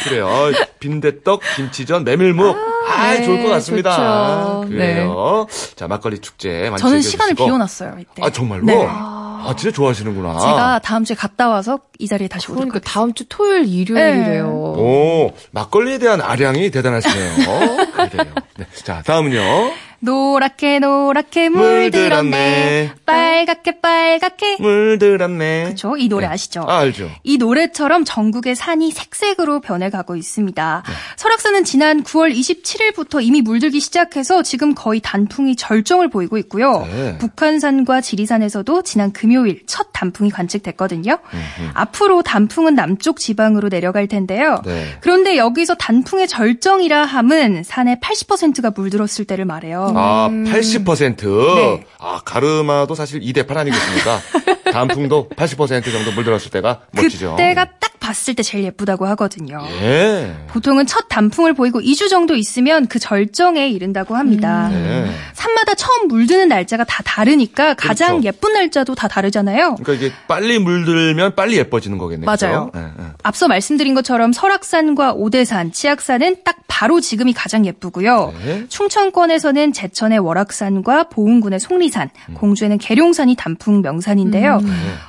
[0.03, 0.27] 그래요.
[0.27, 2.55] 어, 빈대떡, 김치전, 메밀묵.
[2.89, 4.61] 아, 네, 좋을 것 같습니다.
[4.61, 4.69] 좋죠.
[4.69, 5.47] 그래요.
[5.75, 7.11] 자, 막걸리 축제 많이 저는 즐겨주시고.
[7.11, 7.95] 시간을 비워놨어요.
[7.99, 8.21] 이때.
[8.23, 8.65] 아, 정말로?
[8.65, 8.87] 네.
[9.45, 10.39] 아, 진짜 좋아하시는구나.
[10.39, 12.91] 제가 다음 주에 갔다 와서 이 자리에 다시 오도록 그러니까 하겠습니다.
[12.93, 14.47] 다음 주 토요일 일요일이래요.
[14.47, 17.77] 오, 막걸리에 대한 아량이 대단하시네요.
[18.09, 18.33] 그래요.
[18.57, 18.65] 네.
[18.83, 19.41] 자, 다음은요.
[19.99, 22.93] 노랗게 노랗게 물들었네.
[23.05, 24.57] 빨갛게 빨갛게.
[24.59, 25.63] 물들었네.
[25.65, 25.97] 그렇죠.
[25.97, 26.33] 이 노래 네.
[26.33, 26.65] 아시죠?
[26.67, 27.09] 아, 알죠.
[27.23, 30.83] 이 노래처럼 전국의 산이 색색으로 변해가고 있습니다.
[30.85, 30.93] 네.
[31.15, 36.85] 설악산은 지난 9월 27일부터 이미 물들기 시작해서 지금 거의 단풍이 절정을 보이고 있고요.
[36.91, 37.17] 네.
[37.17, 41.17] 북한산과 지리산에서도 지난 금요일 첫 단풍이 관측됐거든요.
[41.73, 44.61] 앞으로 단풍은 남쪽 지방으로 내려갈 텐데요.
[44.65, 44.97] 네.
[45.01, 49.86] 그런데 여기서 단풍의 절정이라 함은 산의 80%가 물들었을 때를 말해요.
[49.95, 51.23] 아, 80%.
[51.25, 51.55] 음.
[51.55, 51.85] 네.
[51.99, 54.19] 아, 가르마도 사실 2대8 아니겠습니까?
[54.71, 57.31] 단풍도 80% 정도 물들었을 때가 멋지죠.
[57.35, 59.61] 그때가 딱 봤을 때 제일 예쁘다고 하거든요.
[59.81, 60.33] 예.
[60.47, 64.69] 보통은 첫 단풍을 보이고 2주 정도 있으면 그 절정에 이른다고 합니다.
[64.71, 65.11] 예.
[65.33, 68.27] 산마다 처음 물드는 날짜가 다 다르니까 가장 그렇죠.
[68.27, 69.75] 예쁜 날짜도 다 다르잖아요.
[69.75, 72.25] 그러니까 이게 빨리 물들면 빨리 예뻐지는 거겠네요.
[72.25, 72.71] 맞아요.
[72.77, 73.05] 예, 예.
[73.23, 78.33] 앞서 말씀드린 것처럼 설악산과 오대산, 치악산은 딱 바로 지금이 가장 예쁘고요.
[78.45, 78.65] 네.
[78.69, 84.61] 충청권에서는 제천의 월악산과 보은군의 속리산, 공주에는 계룡산이 단풍 명산인데요.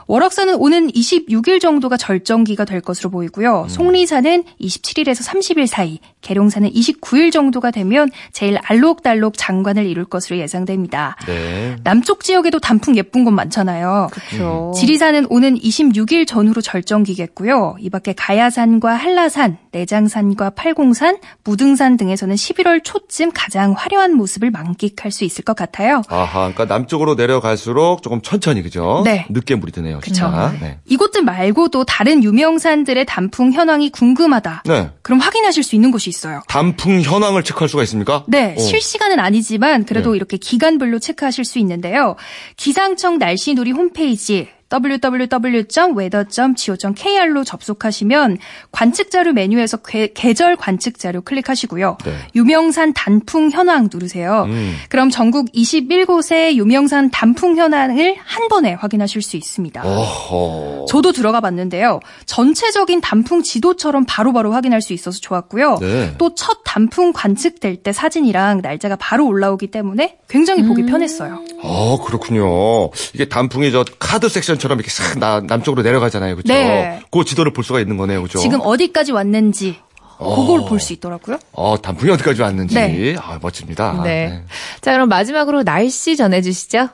[0.07, 3.67] 월악산은 오는 26일 정도가 절정기가 될 것으로 보이고요.
[3.69, 11.17] 속리산은 27일에서 30일 사이, 계룡산은 29일 정도가 되면 제일 알록달록 장관을 이룰 것으로 예상됩니다.
[11.27, 11.77] 네.
[11.85, 14.09] 남쪽 지역에도 단풍 예쁜 곳 많잖아요.
[14.11, 14.73] 그렇죠.
[14.75, 17.77] 지리산은 오는 26일 전후로 절정기겠고요.
[17.79, 25.25] 이 밖에 가야산과 한라산, 내장산과 팔공산, 무등산 등에서는 11월 초쯤 가장 화려한 모습을 만끽할 수
[25.25, 26.03] 있을 것 같아요.
[26.09, 29.03] 아하, 그러니까 남쪽으로 내려갈수록 조금 천천히 그죠?
[29.05, 29.27] 네.
[29.29, 30.01] 늦게 물이 드네요.
[30.03, 30.55] 진짜.
[30.61, 30.79] 네.
[30.87, 34.63] 이곳들 말고도 다른 유명산 들의 단풍 현황이 궁금하다.
[34.67, 34.91] 네.
[35.03, 36.43] 그럼 확인하실 수 있는 곳이 있어요.
[36.49, 38.25] 단풍 현황을 체크할 수가 있습니까?
[38.29, 38.61] 네, 어.
[38.61, 40.17] 실시간은 아니지만 그래도 네.
[40.17, 42.17] 이렇게 기간별로 체크하실 수 있는데요.
[42.57, 48.39] 기상청 날씨놀이 홈페이지 www.weather.go.kr로 접속하시면
[48.71, 51.99] 관측 자료 메뉴에서 궤- 계절 관측 자료 클릭하시고요.
[52.05, 52.13] 네.
[52.35, 54.45] 유명산 단풍 현황 누르세요.
[54.49, 54.75] 음.
[54.89, 59.83] 그럼 전국 21곳의 유명산 단풍 현황을 한 번에 확인하실 수 있습니다.
[59.85, 60.87] 어허.
[60.89, 62.01] 저도 들어가 봤는데요.
[62.27, 65.79] 전체적인 단풍 지도처럼 바로바로 확인할 수 있어서 좋았고요.
[65.81, 66.15] 네.
[66.19, 71.43] 또첫 단풍 관측될 때 사진이랑 날짜가 바로 올라오기 때문에 굉장히 보기 편했어요.
[71.63, 72.91] 어, 그렇군요.
[73.15, 76.37] 이게 단풍이 저 카드 섹션 처럼 이렇게 싹 나, 남쪽으로 내려가잖아요.
[76.37, 76.53] 그죠?
[76.53, 77.01] 네.
[77.11, 78.23] 그 지도를 볼 수가 있는 거네요.
[78.23, 78.39] 그죠?
[78.39, 79.77] 지금 어디까지 왔는지
[80.19, 81.39] 그걸 볼 수 있더라고요.
[81.53, 82.75] 어, 단풍이 어디까지 왔는지.
[82.75, 83.17] 네.
[83.21, 84.01] 아, 멋집니다.
[84.03, 84.43] 네.
[84.81, 86.89] 자, 그럼 마지막으로 날씨 전해주시죠.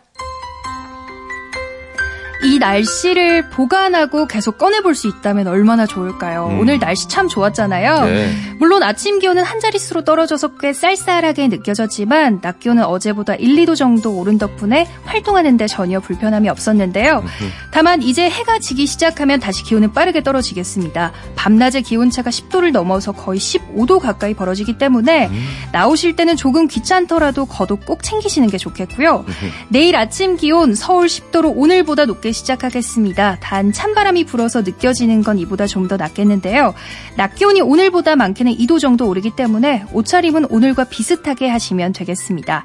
[2.45, 6.49] 이 날씨를 보관하고 계속 꺼내볼 수 있다면 얼마나 좋을까요?
[6.51, 6.61] 음.
[6.61, 8.05] 오늘 날씨 참 좋았잖아요.
[8.05, 8.35] 네.
[8.59, 14.19] 물론 아침 기온은 한 자릿수로 떨어져서 꽤 쌀쌀하게 느껴졌지만 낮 기온은 어제보다 1, 2도 정도
[14.19, 17.25] 오른 덕분에 활동하는데 전혀 불편함이 없었는데요.
[17.71, 21.13] 다만 이제 해가 지기 시작하면 다시 기온은 빠르게 떨어지겠습니다.
[21.37, 25.31] 밤낮의 기온차가 10도를 넘어서 거의 15도 가까이 벌어지기 때문에
[25.73, 29.25] 나오실 때는 조금 귀찮더라도 겉옷 꼭 챙기시는 게 좋겠고요.
[29.69, 33.39] 내일 아침 기온 서울 10도로 오늘보다 높게 시작하겠습니다.
[33.41, 36.75] 단 찬바람이 불어서 느껴지는 건 이보다 좀더 낮겠는데요.
[37.17, 42.65] 낮 기온이 오늘보다 많게는 2도 정도 오르기 때문에 옷차림은 오늘과 비슷하게 하시면 되겠습니다.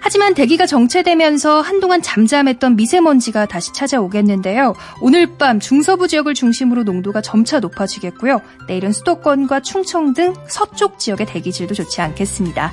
[0.00, 4.74] 하지만 대기가 정체되면서 한동안 잠잠했던 미세먼지가 다시 찾아오겠는데요.
[5.02, 8.40] 오늘 밤 중서부 지역을 중심으로 농도가 점차 높아지겠고요.
[8.66, 12.72] 내일은 수도권과 충청 등 서쪽 지역의 대기질도 좋지 않겠습니다.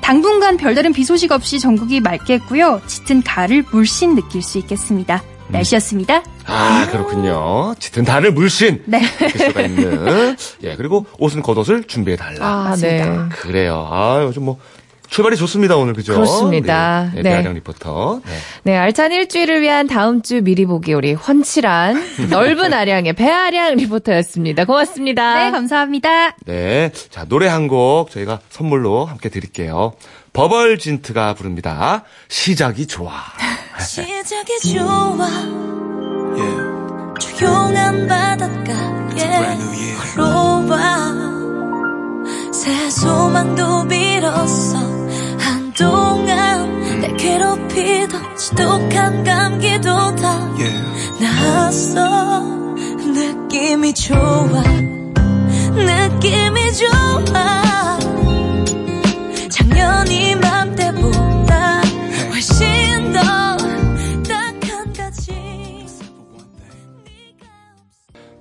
[0.00, 2.82] 당분간 별다른 비 소식 없이 전국이 맑겠고요.
[2.86, 5.22] 짙은 가을 물씬 느낄 수 있겠습니다.
[5.48, 6.22] 날씨였습니다.
[6.46, 7.74] 아, 그렇군요.
[7.78, 8.82] 짙은 달을 물씬.
[8.86, 9.00] 네.
[9.00, 10.36] 느낄 수가 있는.
[10.62, 12.44] 예, 그리고 옷은 겉옷을 준비해달라.
[12.46, 13.04] 아, 맞습니다.
[13.10, 13.28] 네.
[13.30, 13.88] 그래요.
[13.90, 14.58] 아, 요즘 뭐,
[15.08, 15.92] 출발이 좋습니다, 오늘.
[15.92, 16.14] 그죠?
[16.14, 17.10] 그렇습니다.
[17.14, 17.16] 네.
[17.16, 17.30] 네, 네.
[17.30, 18.20] 배아량 리포터.
[18.24, 18.32] 네.
[18.64, 24.64] 네, 알찬 일주일을 위한 다음 주 미리 보기 우리 훤칠한 넓은 아량의 배아량 리포터였습니다.
[24.64, 25.44] 고맙습니다.
[25.44, 26.36] 네, 감사합니다.
[26.46, 26.90] 네.
[27.10, 29.92] 자, 노래 한 곡 저희가 선물로 함께 드릴게요.
[30.32, 32.02] 버벌진트가 부릅니다.
[32.28, 33.12] 시작이 좋아.
[33.84, 35.28] 시작이 좋아
[37.18, 39.58] 조용한 바닷가에
[40.14, 41.14] 걸어와.
[42.52, 44.78] 새 소망도 빌었어
[45.38, 50.48] 한동안 날 괴롭히던 지독한 감기도 다
[51.20, 52.40] 나았어.
[52.40, 54.62] 느낌이 좋아.
[55.74, 57.83] 느낌이 좋아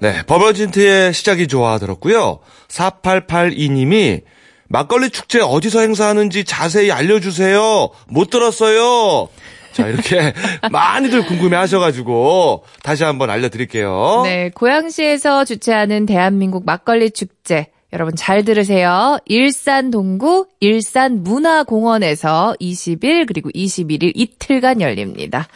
[0.03, 2.39] 네, 버벌진트의 시작이 좋아 들었고요.
[2.67, 4.23] 4882님이
[4.67, 7.89] 막걸리 축제 어디서 행사하는지 자세히 알려주세요.
[8.09, 9.29] 못 들었어요.
[9.71, 10.33] 자, 이렇게
[10.73, 14.23] 많이들 궁금해 하셔가지고 다시 한번 알려드릴게요.
[14.25, 17.67] 네, 고양시에서 주최하는 대한민국 막걸리 축제.
[17.93, 19.19] 여러분 잘 들으세요.
[19.23, 25.47] 일산 동구 일산 문화공원에서 20일 그리고 21일 이틀간 열립니다.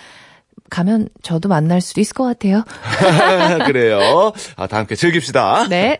[0.70, 2.64] 가면 저도 만날 수도 있을 것 같아요.
[3.66, 4.32] 그래요.
[4.56, 5.68] 아, 다 함께 즐깁시다.
[5.70, 5.98] 네.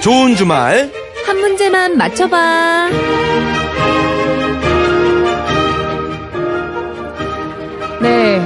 [0.00, 0.90] 좋은 주말.
[1.26, 2.88] 한 문제만 맞춰봐.
[8.00, 8.38] 네.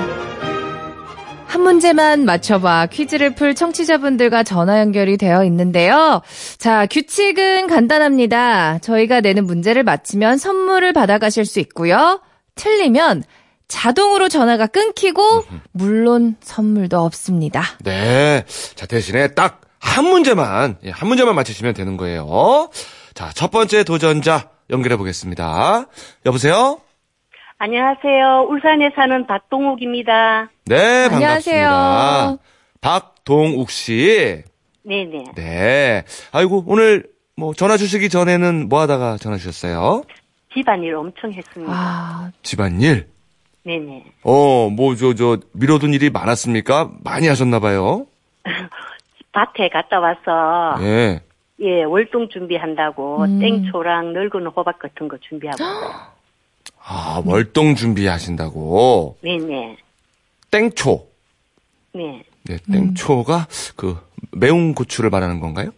[1.46, 6.22] 한 문제만 맞춰봐 퀴즈를 풀 청취자분들과 전화 연결이 되어 있는데요.
[6.58, 8.78] 자, 규칙은 간단합니다.
[8.78, 12.20] 저희가 내는 문제를 맞히면 선물을 받아가실 수 있고요.
[12.54, 13.22] 틀리면
[13.68, 17.62] 자동으로 전화가 끊기고 물론 선물도 없습니다.
[17.80, 18.44] 네.
[18.74, 22.70] 자, 대신에 딱 한 문제만, 예, 한 문제만 맞히시면 되는 거예요.
[23.14, 25.86] 자, 첫 번째 도전자 연결해 보겠습니다.
[26.24, 26.80] 여보세요?
[27.64, 28.48] 안녕하세요.
[28.50, 30.50] 울산에 사는 박동욱입니다.
[30.66, 31.68] 네, 안녕하세요.
[31.68, 32.38] 반갑습니다.
[32.80, 34.42] 박동욱 씨.
[34.82, 35.26] 네네.
[35.36, 36.02] 네.
[36.32, 37.04] 아이고, 오늘
[37.36, 40.02] 뭐 전화 주시기 전에는 뭐 하다가 전화 주셨어요?
[40.52, 41.72] 집안일 엄청 했습니다.
[41.72, 43.06] 아, 집안일?
[43.62, 44.06] 네네.
[44.24, 46.90] 어, 뭐, 저, 저, 미뤄둔 일이 많았습니까?
[47.04, 48.08] 많이 하셨나봐요.
[49.30, 51.20] 밭에 갔다 와서 예.
[51.60, 53.38] 예 월동 준비한다고 음.
[53.38, 56.21] 땡초랑 늙은 호박 같은 거 준비하고 있어요.
[56.84, 59.16] 아, 월동 준비하신다고.
[59.22, 59.76] 네네.
[60.50, 61.06] 땡초.
[61.94, 62.22] 네.
[62.44, 63.96] 네, 땡초가 그
[64.32, 65.70] 매운 고추를 말하는 건가요?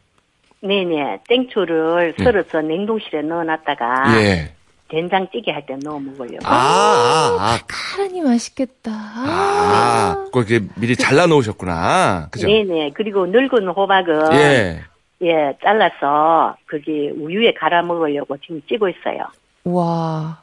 [0.61, 1.21] 네네.
[1.29, 2.25] 땡초를 예.
[2.25, 4.53] 썰어서 냉동실에 넣어놨다가 예.
[4.89, 6.47] 된장찌개 할 때 넣어 먹으려고.
[6.47, 7.59] 아, 아, 아.
[7.67, 8.91] 카라니 맛있겠다.
[8.93, 12.29] 아, 이렇게 미리 잘라 놓으셨구나.
[12.31, 12.47] 그죠?
[12.47, 12.93] 네네.
[12.95, 14.83] 그리고 늙은 호박은 예.
[15.23, 19.27] 예 잘라서 거기 우유에 갈아 먹으려고 지금 찌고 있어요.
[19.65, 20.41] 와,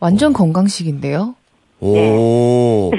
[0.00, 1.34] 완전 건강식인데요?
[1.80, 2.90] 오.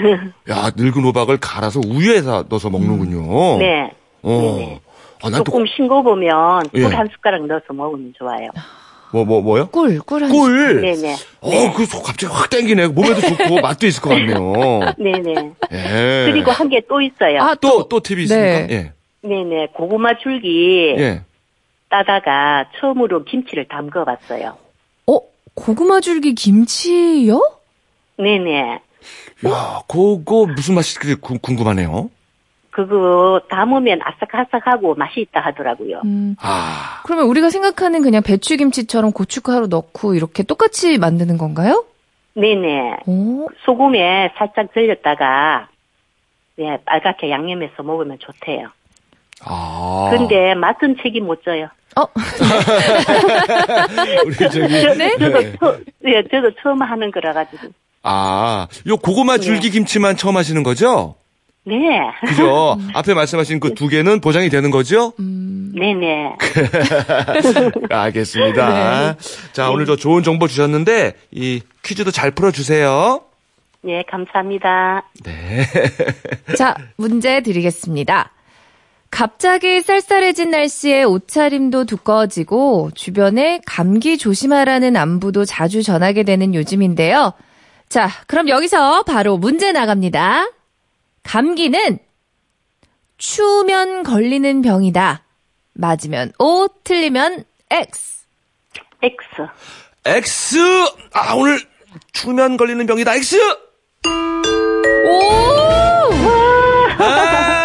[0.50, 3.58] 야, 늙은 호박을 갈아서 우유에다 넣어서 먹는군요.
[3.60, 3.92] 네.
[4.24, 4.30] 어.
[4.58, 4.82] 네네.
[5.22, 6.82] 아, 난 또, 조금 싱거우면 예.
[6.82, 8.50] 꿀한 숟가락 넣어서 먹으면 좋아요.
[9.12, 9.68] 뭐, 뭐, 뭐요?
[9.70, 10.30] 꿀, 꿀 한.
[10.30, 10.82] 꿀!
[10.82, 11.14] 네네.
[11.42, 12.88] 어, 그, 속 갑자기 확 땡기네.
[12.88, 14.94] 몸에도 좋고, 맛도 있을 것 같네요.
[14.98, 15.52] 네네.
[15.74, 16.32] 예.
[16.32, 17.42] 그리고 한 개 또 있어요.
[17.42, 18.68] 아, 또, 또 팁이 있습니까?
[18.68, 18.68] 네.
[18.72, 19.28] 예.
[19.28, 19.68] 네네.
[19.76, 21.24] 고구마 줄기 예.
[21.90, 24.56] 따다가 처음으로 김치를 담궈 봤어요.
[25.60, 27.42] 어, 고구마 줄기 김치요?
[28.18, 28.80] 네네.
[29.48, 30.76] 야, 그거 무슨
[31.22, 32.10] 구- 궁금하네요.
[32.72, 36.02] 그거 담으면 아삭아삭하고 맛이 있다 하더라고요.
[36.06, 41.84] 음, 아, 그러면 우리가 생각하는 그냥 배추김치처럼 고춧가루 넣고 이렇게 똑같이 만드는 건가요?
[42.36, 42.98] 네네.
[43.08, 45.68] 오, 소금에 살짝 절렸다가
[46.58, 48.70] 네, 빨갛게 양념해서 먹으면 좋대요.
[49.46, 50.10] 아.
[50.12, 51.70] 근데 맛은 책임 못 져요.
[51.96, 52.06] 어,
[54.26, 54.60] 우리 저기.
[54.98, 55.18] 네?
[55.18, 57.68] 저도, 처, 네, 저도 처음 하는 거라 가지고.
[58.04, 61.16] 아, 요 고구마 줄기 김치만 처음 하시는 거죠?
[61.66, 61.76] 네.
[62.26, 62.78] 그죠?
[62.96, 65.14] 앞에 말씀하신 그 두 개는 보장이 되는 거죠?
[65.20, 66.36] 음, 네네.
[67.90, 69.16] 알겠습니다.
[69.52, 73.22] 자, 오늘 저 좋은 정보 주셨는데, 이 퀴즈도 잘 풀어주세요.
[73.82, 75.04] 네, 감사합니다.
[75.24, 75.66] 네.
[76.58, 78.32] 자, 문제 드리겠습니다.
[79.12, 87.34] 갑자기 쌀쌀해진 날씨에 옷차림도 두꺼워지고 주변에 감기 조심하라는 안부도 자주 전하게 되는 요즘인데요.
[87.90, 90.52] 자, 그럼 여기서 바로 문제 나갑니다.
[91.24, 92.00] 감기는
[93.18, 95.24] 추우면 걸리는 병이다.
[95.74, 98.26] 맞으면 O, 틀리면 X.
[99.02, 99.26] X.
[100.06, 100.58] X!
[101.14, 101.60] 아, 오늘
[102.14, 103.16] 추면 걸리는 병이다.
[103.16, 103.38] X!
[104.06, 104.10] 오!
[107.00, 107.59] 아,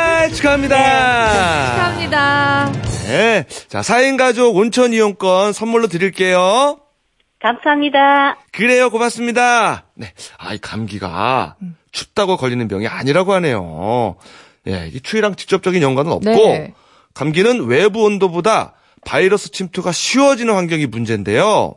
[0.44, 0.76] 축하합니다.
[0.76, 2.72] 감사합니다.
[3.06, 3.46] 네.
[3.68, 6.78] 자, 4인 가족 온천 이용권 선물로 드릴게요.
[7.40, 8.36] 감사합니다.
[8.52, 9.86] 그래요, 고맙습니다.
[9.94, 10.12] 네.
[10.38, 11.56] 아, 이 감기가
[11.92, 14.16] 춥다고 걸리는 병이 아니라고 하네요.
[14.68, 16.74] 예, 이 추위랑 직접적인 연관은 없고, 네.
[17.14, 21.74] 감기는 외부 온도보다 바이러스 침투가 쉬워지는 환경이 문제인데요.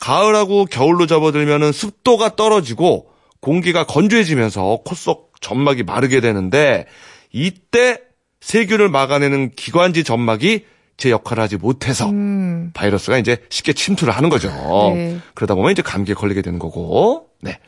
[0.00, 3.06] 가을하고 겨울로 접어들면은 습도가 떨어지고
[3.40, 6.86] 공기가 건조해지면서 코 속 점막이 마르게 되는데
[7.32, 7.98] 이때
[8.40, 10.64] 세균을 막아내는 기관지 점막이
[10.96, 14.48] 제 역할을 하지 못해서 음, 바이러스가 이제 쉽게 침투를 하는 거죠.
[14.94, 15.18] 네.
[15.34, 17.58] 그러다 보면 이제 감기에 걸리게 되는 거고, 네.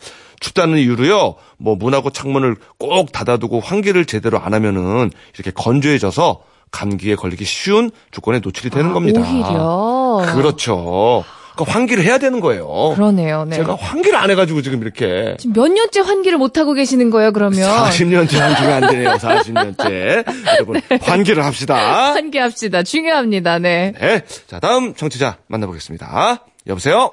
[0.40, 7.44] 춥다는 이유로요, 뭐 문하고 창문을 꼭 닫아두고 환기를 제대로 안 하면은 이렇게 건조해져서 감기에 걸리기
[7.44, 9.20] 쉬운 조건에 노출이 되는 아, 겁니다.
[9.20, 10.34] 오히려.
[10.34, 11.24] 그렇죠.
[11.56, 12.66] 그러니까 환기를 해야 되는 거예요.
[12.96, 13.44] 그러네요.
[13.44, 13.56] 네.
[13.56, 17.68] 제가 환기를 안 해가지고 지금 이렇게 지금 몇 년째 환기를 못 하고 계시는 거예요, 그러면?
[17.68, 19.10] 40년째 환기가 안 되네요.
[19.12, 20.24] 40년째.
[20.54, 22.12] 여러분 환기를 합시다.
[22.14, 22.82] 환기합시다.
[22.82, 23.58] 중요합니다.
[23.60, 23.92] 네.
[24.00, 24.22] 네.
[24.46, 26.44] 자 다음 청취자 만나보겠습니다.
[26.66, 27.10] 여보세요.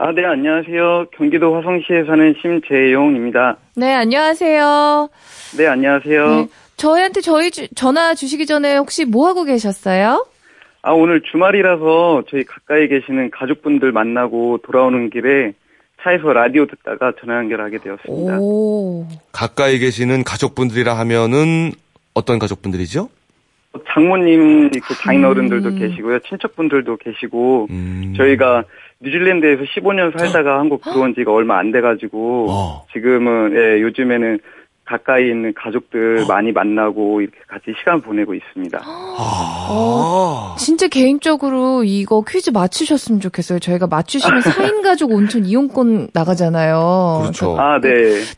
[0.00, 1.06] 아, 네, 안녕하세요.
[1.16, 3.56] 경기도 화성시에 사는 심재용입니다.
[3.74, 5.08] 네, 안녕하세요.
[5.56, 6.28] 네, 안녕하세요.
[6.36, 10.24] 네, 저희한테 저희 주- 전화 주시기 전에 혹시 뭐 하고 계셨어요?
[10.82, 15.52] 아, 오늘 주말이라서 저희 가까이 계시는 가족분들 만나고 돌아오는 길에
[16.02, 18.38] 차에서 라디오 듣다가 전화 연결하게 되었습니다.
[18.40, 19.06] 오.
[19.32, 21.72] 가까이 계시는 가족분들이라 하면은
[22.14, 23.08] 어떤 가족분들이죠?
[23.92, 25.78] 장모님, 이렇게 장인어른들도 음.
[25.78, 26.20] 계시고요.
[26.20, 28.14] 친척분들도 계시고, 음.
[28.16, 28.64] 저희가
[29.00, 32.86] 뉴질랜드에서 15년 살다가 한국 들어온 지가 얼마 안 돼가지고, 어.
[32.92, 34.40] 지금은, 예, 요즘에는
[34.88, 38.80] 가까이 있는 가족들 많이 만나고 이렇게 같이 시간 보내고 있습니다.
[38.82, 40.56] 아.
[40.58, 43.58] 진짜 개인적으로 이거 퀴즈 맞추셨으면 좋겠어요.
[43.58, 47.18] 저희가 맞추시면 4인 가족 온천 이용권 나가잖아요.
[47.22, 47.56] 그렇죠.
[47.58, 47.90] 아, 네.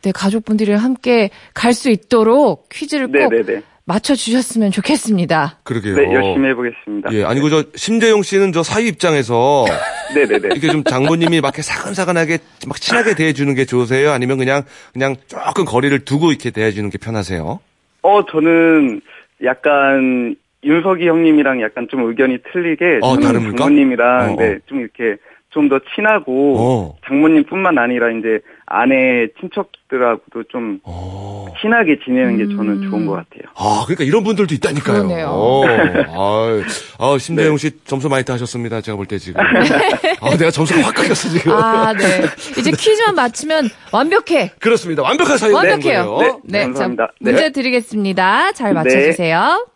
[0.03, 3.61] 네, 가족분들이랑 함께 갈 수 있도록 퀴즈를 꼭 네네네.
[3.85, 5.59] 맞춰주셨으면 좋겠습니다.
[5.63, 5.95] 그러게요.
[5.95, 7.13] 네, 열심히 해보겠습니다.
[7.13, 9.65] 예, 아니고 저 심재용 씨는 저 사위 입장에서
[10.15, 10.47] 네네네.
[10.51, 14.11] 이렇게 좀 장모님이 막 이렇게 사근사근하게 막 친하게 대해주는 게 좋으세요?
[14.11, 14.63] 아니면 그냥
[14.93, 17.59] 그냥 조금 거리를 두고 이렇게 대해주는 게 편하세요?
[18.03, 19.01] 어, 저는
[19.43, 23.19] 약간 윤석이 형님이랑 약간 좀 의견이 틀리게 어?
[23.19, 24.35] 장모님이랑 어, 어.
[24.37, 25.17] 네, 좀 이렇게
[25.49, 26.95] 좀 더 친하고 어.
[27.07, 31.45] 장모님뿐만 아니라 이제 아내 친척들하고도 좀 어.
[31.61, 32.55] 친하게 지내는 게 음.
[32.57, 33.43] 저는 좋은 것 같아요.
[33.55, 35.03] 아, 그러니까 이런 분들도 있다니까요.
[35.07, 35.27] 그러네요.
[35.29, 36.61] 어, 아,
[36.99, 37.69] 아, 심재용 네.
[37.69, 38.81] 씨 점수 많이 따셨습니다.
[38.81, 39.41] 제가 볼 때 지금.
[39.41, 41.51] 아, 내가 점수가 확 깎였어, 지금.
[41.51, 42.21] 아, 네.
[42.57, 44.51] 이제 퀴즈만 맞추면 완벽해.
[44.59, 45.03] 그렇습니다.
[45.03, 46.05] 완벽한 사유 완벽해요.
[46.05, 46.41] 거예요.
[46.45, 47.07] 네, 감사합니다.
[47.07, 47.49] 자, 문제 네.
[47.51, 48.53] 드리겠습니다.
[48.53, 49.67] 잘 맞춰주세요.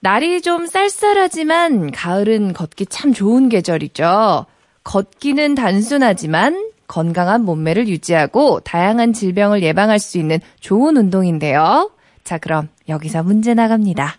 [0.00, 4.46] 날이 좀 쌀쌀하지만 가을은 걷기 참 좋은 계절이죠.
[4.84, 11.90] 걷기는 단순하지만 건강한 몸매를 유지하고 다양한 질병을 예방할 수 있는 좋은 운동인데요.
[12.24, 14.18] 자, 그럼 여기서 문제 나갑니다.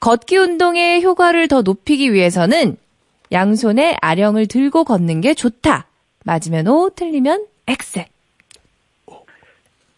[0.00, 2.76] 걷기 운동의 효과를 더 높이기 위해서는
[3.32, 5.86] 양손에 아령을 들고 걷는 게 좋다.
[6.24, 8.04] 맞으면 O, 틀리면 X.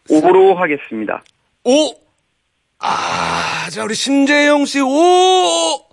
[0.08, 1.22] 오로 하겠습니다.
[1.64, 1.94] 오!
[2.78, 5.86] 아, 자, 우리 심재영 씨, 오!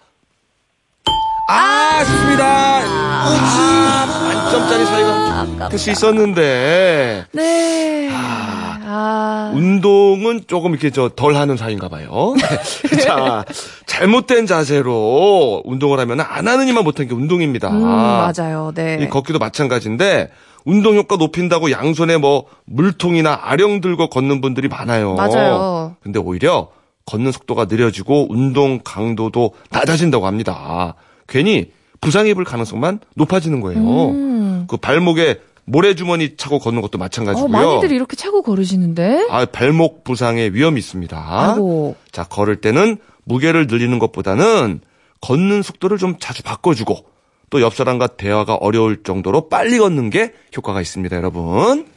[1.53, 2.45] 아, 아쉽습니다.
[2.79, 7.25] 아, 만점짜리 사이가 될 수 있었는데.
[7.31, 8.09] 네.
[8.11, 9.51] 아.
[9.53, 12.33] 운동은 조금 이렇게 저 덜 하는 사이인가 봐요.
[13.03, 13.43] 자,
[13.85, 17.69] 잘못된 자세로 운동을 하면 안 하는 이만 못한 게 운동입니다.
[17.69, 18.71] 음, 맞아요.
[18.75, 18.99] 네.
[19.01, 20.29] 이 걷기도 마찬가지인데
[20.65, 25.15] 운동 효과 높인다고 양손에 뭐 물통이나 아령 들고 걷는 분들이 많아요.
[25.15, 25.95] 맞아요.
[26.01, 26.69] 근데 오히려
[27.05, 30.95] 걷는 속도가 느려지고 운동 강도도 낮아진다고 합니다.
[31.27, 33.79] 괜히 부상 입을 가능성만 높아지는 거예요.
[34.09, 34.65] 음.
[34.67, 37.45] 그 발목에 모래주머니 차고 걷는 것도 마찬가지고요.
[37.45, 39.27] 어, 많이들 이렇게 차고 걸으시는데?
[39.29, 41.17] 아, 발목 부상의 위험이 있습니다.
[41.25, 41.95] 아이고.
[42.11, 44.81] 자, 걸을 때는 무게를 늘리는 것보다는
[45.21, 47.05] 걷는 속도를 좀 자주 바꿔주고
[47.49, 51.87] 또 옆 사람과 대화가 어려울 정도로 빨리 걷는 게 효과가 있습니다, 여러분.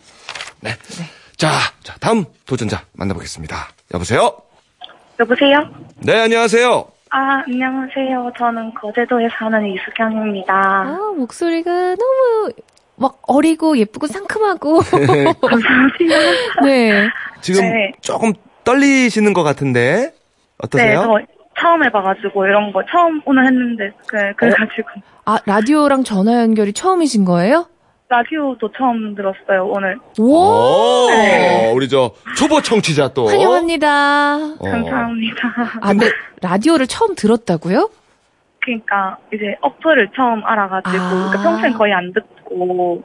[0.61, 0.71] 네.
[1.37, 1.51] 자,
[1.83, 3.69] 자, 다음 도전자 만나보겠습니다.
[3.95, 4.37] 여보세요?
[5.19, 5.59] 여보세요?
[5.97, 6.87] 네, 안녕하세요.
[7.11, 8.33] 아, 안녕하세요.
[8.37, 10.55] 저는 거제도에 사는 이수경입니다.
[10.55, 12.51] 아, 목소리가 너무
[12.97, 14.81] 막 어리고 예쁘고 상큼하고.
[15.41, 16.65] 감사합니다.
[16.65, 17.09] 네.
[17.41, 17.93] 지금 네.
[18.01, 18.33] 조금
[18.65, 20.13] 떨리시는 것 같은데 네,
[20.59, 21.03] 어떠세요?
[21.03, 21.21] 저
[21.59, 24.89] 처음 해봐가지고 이런 거 처음 오늘 했는데, 그, 그래가지고.
[25.25, 27.67] 아, 라디오랑 전화 연결이 처음이신 거예요?
[28.09, 29.99] 라디오도 처음 들었어요, 오늘.
[30.21, 31.07] 오!
[31.07, 31.73] 오, 네.
[31.73, 33.27] 우리 저 초보 청취자 또.
[33.29, 34.37] 환영합니다.
[34.37, 34.59] 어.
[34.61, 35.37] 감사합니다.
[35.81, 36.07] 아, 근데
[36.41, 37.91] 라디오를 처음 들었다고요?
[38.63, 41.09] 그러니까 이제 어플을 처음 알아가지고, 아.
[41.31, 43.03] 그러니까 평소엔 거의 안 듣고.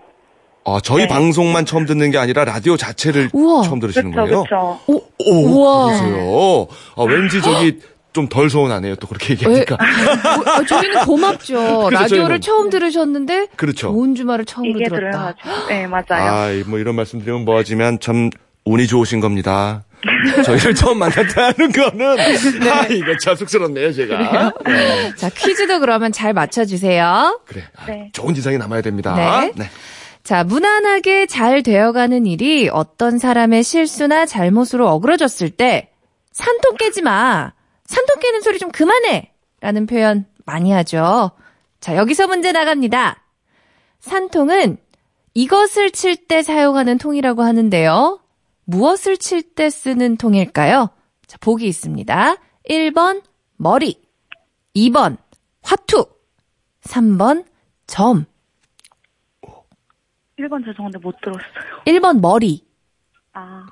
[0.65, 1.07] 아, 저희 네.
[1.07, 3.63] 방송만 처음 듣는 게 아니라 라디오 자체를 우와.
[3.63, 4.43] 처음 들으시는 그쵸, 거예요?
[4.43, 4.79] 그쵸.
[4.85, 5.85] 오, 오, 우와.
[5.87, 6.67] 그러세요.
[6.95, 7.79] 아, 왠지 저기
[8.13, 8.95] 좀 덜 서운하네요.
[8.95, 9.31] 또 그렇게 왜?
[9.59, 9.77] 얘기하니까.
[10.35, 11.89] 뭐, 아, 저희는 고맙죠.
[11.91, 12.07] 라디오를
[12.39, 12.41] 저희는.
[12.41, 13.87] 처음 들으셨는데 그렇죠.
[13.87, 15.33] 좋은 주말을 처음으로 이게 들었다.
[15.35, 15.67] 들어가지고.
[15.69, 16.31] 네, 맞아요.
[16.31, 18.29] 아, 뭐 이런 말씀 드리면 뭐하지만 참
[18.65, 19.85] 운이 좋으신 겁니다.
[20.45, 24.53] 저희를 처음 만났다는 거는 아, 이거 참 쑥스럽네요, 제가.
[24.65, 25.13] 네.
[25.15, 27.39] 자, 퀴즈도 그러면 잘 맞춰주세요.
[27.45, 27.63] 그래.
[27.77, 28.09] 아, 네.
[28.13, 29.15] 좋은 인상이 남아야 됩니다.
[29.55, 29.69] 네.
[30.23, 35.89] 자, 무난하게 잘 되어가는 일이 어떤 사람의 실수나 잘못으로 어그러졌을 때,
[36.31, 37.53] 산통 깨지 마!
[37.91, 39.33] 산통 깨는 소리 좀 그만해!
[39.59, 41.31] 라는 표현 많이 하죠.
[41.81, 43.21] 자, 여기서 문제 나갑니다.
[43.99, 44.77] 산통은
[45.33, 48.21] 이것을 칠 때 사용하는 통이라고 하는데요.
[48.63, 50.89] 무엇을 칠 때 쓰는 통일까요?
[51.27, 52.35] 자, 보기 있습니다.
[52.69, 53.23] 1번,
[53.57, 54.01] 머리.
[54.73, 55.17] 2번,
[55.61, 56.05] 화투.
[56.83, 57.45] 3번,
[57.87, 58.25] 점.
[60.39, 61.43] 1번 죄송한데 못 들었어요.
[61.87, 62.65] 1번 머리.
[63.33, 63.65] 아.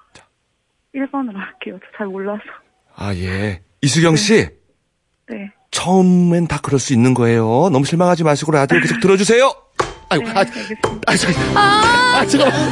[0.93, 1.79] 1번으로 할게요.
[1.91, 2.43] 저잘 몰라서.
[2.95, 3.63] 아, 예.
[3.81, 4.47] 이수경 씨.
[5.29, 5.51] 네.
[5.71, 7.69] 처음엔 다 그럴 수 있는 거예요.
[7.71, 9.53] 너무 실망하지 마시고 라디오 계속 들어주세요.
[10.09, 10.39] 아유, 네, 아.
[11.05, 11.33] 아, 저기.
[11.55, 12.69] 아, 잠깐만.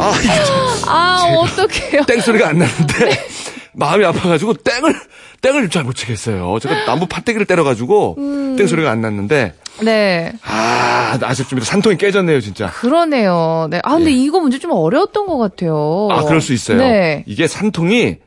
[0.00, 2.04] 아, 이게 참 아, 어떡해요.
[2.06, 3.26] 땡 소리가 안 나는데.
[3.74, 4.94] 마음이 아파가지고 땡을,
[5.42, 6.58] 땡을 잘 못 치겠어요.
[6.60, 8.16] 제가 나무 판때기를 때려가지고
[8.56, 9.54] 땡소리가 안 났는데.
[9.82, 10.32] 네.
[10.42, 11.66] 아, 아쉽습니다.
[11.66, 12.70] 산통이 깨졌네요, 진짜.
[12.70, 13.66] 그러네요.
[13.70, 13.80] 네.
[13.82, 14.14] 아, 근데 예.
[14.14, 16.08] 이거 문제 좀 어려웠던 것 같아요.
[16.10, 16.78] 아, 그럴 수 있어요.
[16.78, 17.24] 네.
[17.26, 18.18] 이게 산통이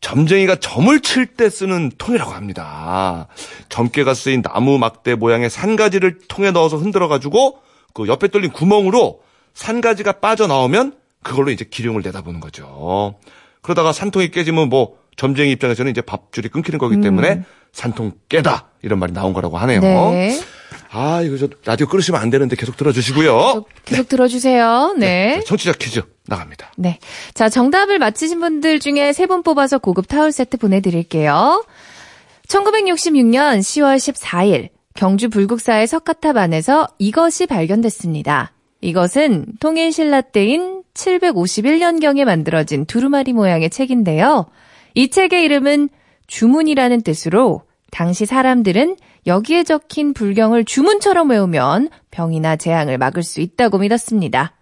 [0.00, 3.28] 점쟁이가 점을 칠 때 쓰는 통이라고 합니다.
[3.68, 7.58] 점괘가 쓰인 나무 막대 모양의 산가지를 통에 넣어서 흔들어가지고
[7.94, 9.20] 그 옆에 뚫린 구멍으로
[9.54, 13.16] 산가지가 빠져나오면 그걸로 이제 기룡을 내다보는 거죠.
[13.62, 17.42] 그러다가 산통이 깨지면 뭐 점쟁이 입장에서는 이제 밥줄이 끊기는 거기 때문에
[17.72, 19.80] 산통 깨다 이런 말이 나온 거라고 하네요.
[19.80, 20.38] 네.
[20.98, 23.66] 아 이거 저 라디오 끊으시면 안 되는데 계속 들어주시고요.
[23.84, 24.94] 계속 들어주세요.
[24.98, 25.42] 네.
[25.46, 26.72] 청취자 퀴즈 나갑니다.
[26.78, 26.98] 네.
[27.34, 31.64] 자, 정답을 맞히신 분들 중에 세 분 뽑아서 고급 타월 세트 보내드릴게요.
[32.48, 38.52] 1966년 10월 14일, 경주 불국사의 석가탑 안에서 이것이 발견됐습니다.
[38.80, 44.46] 이것은 통일신라 때인 751년경에 만들어진 두루마리 모양의 책인데요.
[44.94, 45.90] 이 책의 이름은
[46.26, 54.52] 주문이라는 뜻으로 당시 사람들은 여기에 적힌 불경을 주문처럼 외우면 병이나 재앙을 막을 수 있다고 믿었습니다.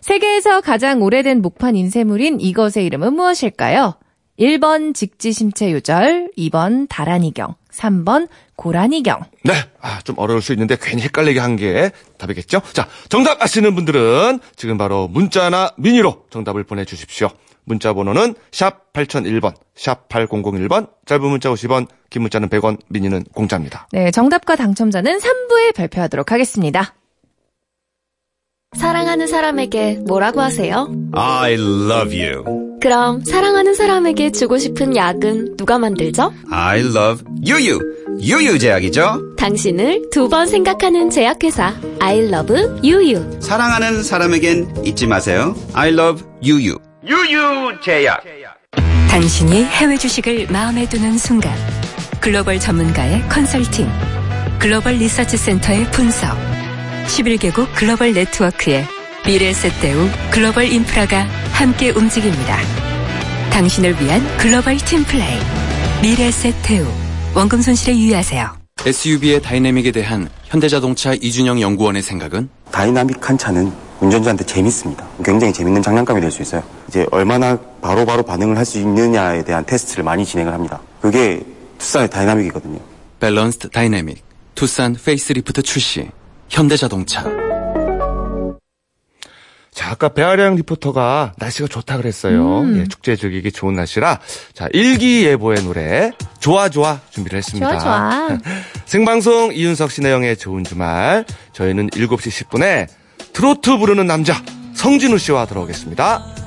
[0.00, 3.94] 세계에서 가장 오래된 목판 인쇄물인 이것의 이름은 무엇일까요?
[4.38, 9.20] 1번 직지심체유절, 2번 다란이경, 3번 고란이경.
[9.44, 9.52] 네,
[9.82, 12.62] 아, 좀 어려울 수 있는데 괜히 헷갈리게 한 게 답이겠죠?
[12.72, 17.28] 자, 정답 아시는 분들은 지금 바로 문자나 미니로 정답을 보내주십시오.
[17.64, 23.86] 문자 번호는 샵 8001번, 샵 8001번, 짧은 문자 50원, 긴 문자는 100원, 미니는 공짜입니다.
[23.92, 26.94] 네, 정답과 당첨자는 3부에 발표하도록 하겠습니다.
[28.76, 30.88] 사랑하는 사람에게 뭐라고 하세요?
[31.12, 32.44] I love you.
[32.80, 36.32] 그럼 사랑하는 사람에게 주고 싶은 약은 누가 만들죠?
[36.50, 37.78] I love 유유.
[38.20, 39.34] 유유 제약이죠.
[39.36, 43.40] 당신을 두 번 생각하는 제약회사 I love 유유.
[43.40, 45.54] 사랑하는 사람에겐 잊지 마세요.
[45.74, 46.76] I love 유유.
[47.02, 48.22] 유유 제약.
[49.08, 51.52] 당신이 해외 주식을 마음에 두는 순간
[52.20, 53.88] 글로벌 전문가의 컨설팅
[54.58, 56.36] 글로벌 리서치 센터의 분석
[57.06, 58.84] 11개국 글로벌 네트워크의
[59.26, 61.22] 미래에셋 대우 글로벌 인프라가
[61.52, 62.58] 함께 움직입니다.
[63.50, 65.38] 당신을 위한 글로벌 팀플레이
[66.02, 66.86] 미래에셋 대우
[67.34, 68.60] 원금 손실에 유의하세요.
[68.84, 75.06] SUV의 다이내믹에 대한 현대자동차 이준영 연구원의 생각은 다이나믹한 차는 운전자한테 재밌습니다.
[75.24, 76.62] 굉장히 재밌는 장난감이 될 수 있어요.
[76.88, 80.80] 이제 얼마나 바로 바로 반응을 할 수 있느냐에 대한 테스트를 많이 진행을 합니다.
[81.00, 81.42] 그게
[81.78, 82.78] 투싼의 다이나믹이거든요.
[83.20, 84.22] balanced dynamic
[84.54, 86.08] 투싼 페이스리프트 출시
[86.48, 87.24] 현대자동차
[89.72, 92.60] 자, 아까 배아량 리포터가 날씨가 좋다 그랬어요.
[92.60, 92.80] 음.
[92.80, 94.18] 예, 축제 즐기기 좋은 날씨라.
[94.52, 97.78] 자, 일기예보의 노래, 좋아, 좋아 준비를 했습니다.
[97.78, 98.38] 좋아, 좋아.
[98.84, 101.24] 생방송 이윤석 신혜영의 좋은 주말.
[101.52, 102.88] 저희는 7시 10분에
[103.32, 104.42] 트로트 부르는 남자,
[104.74, 106.39] 성진우 씨와 들어오겠습니다.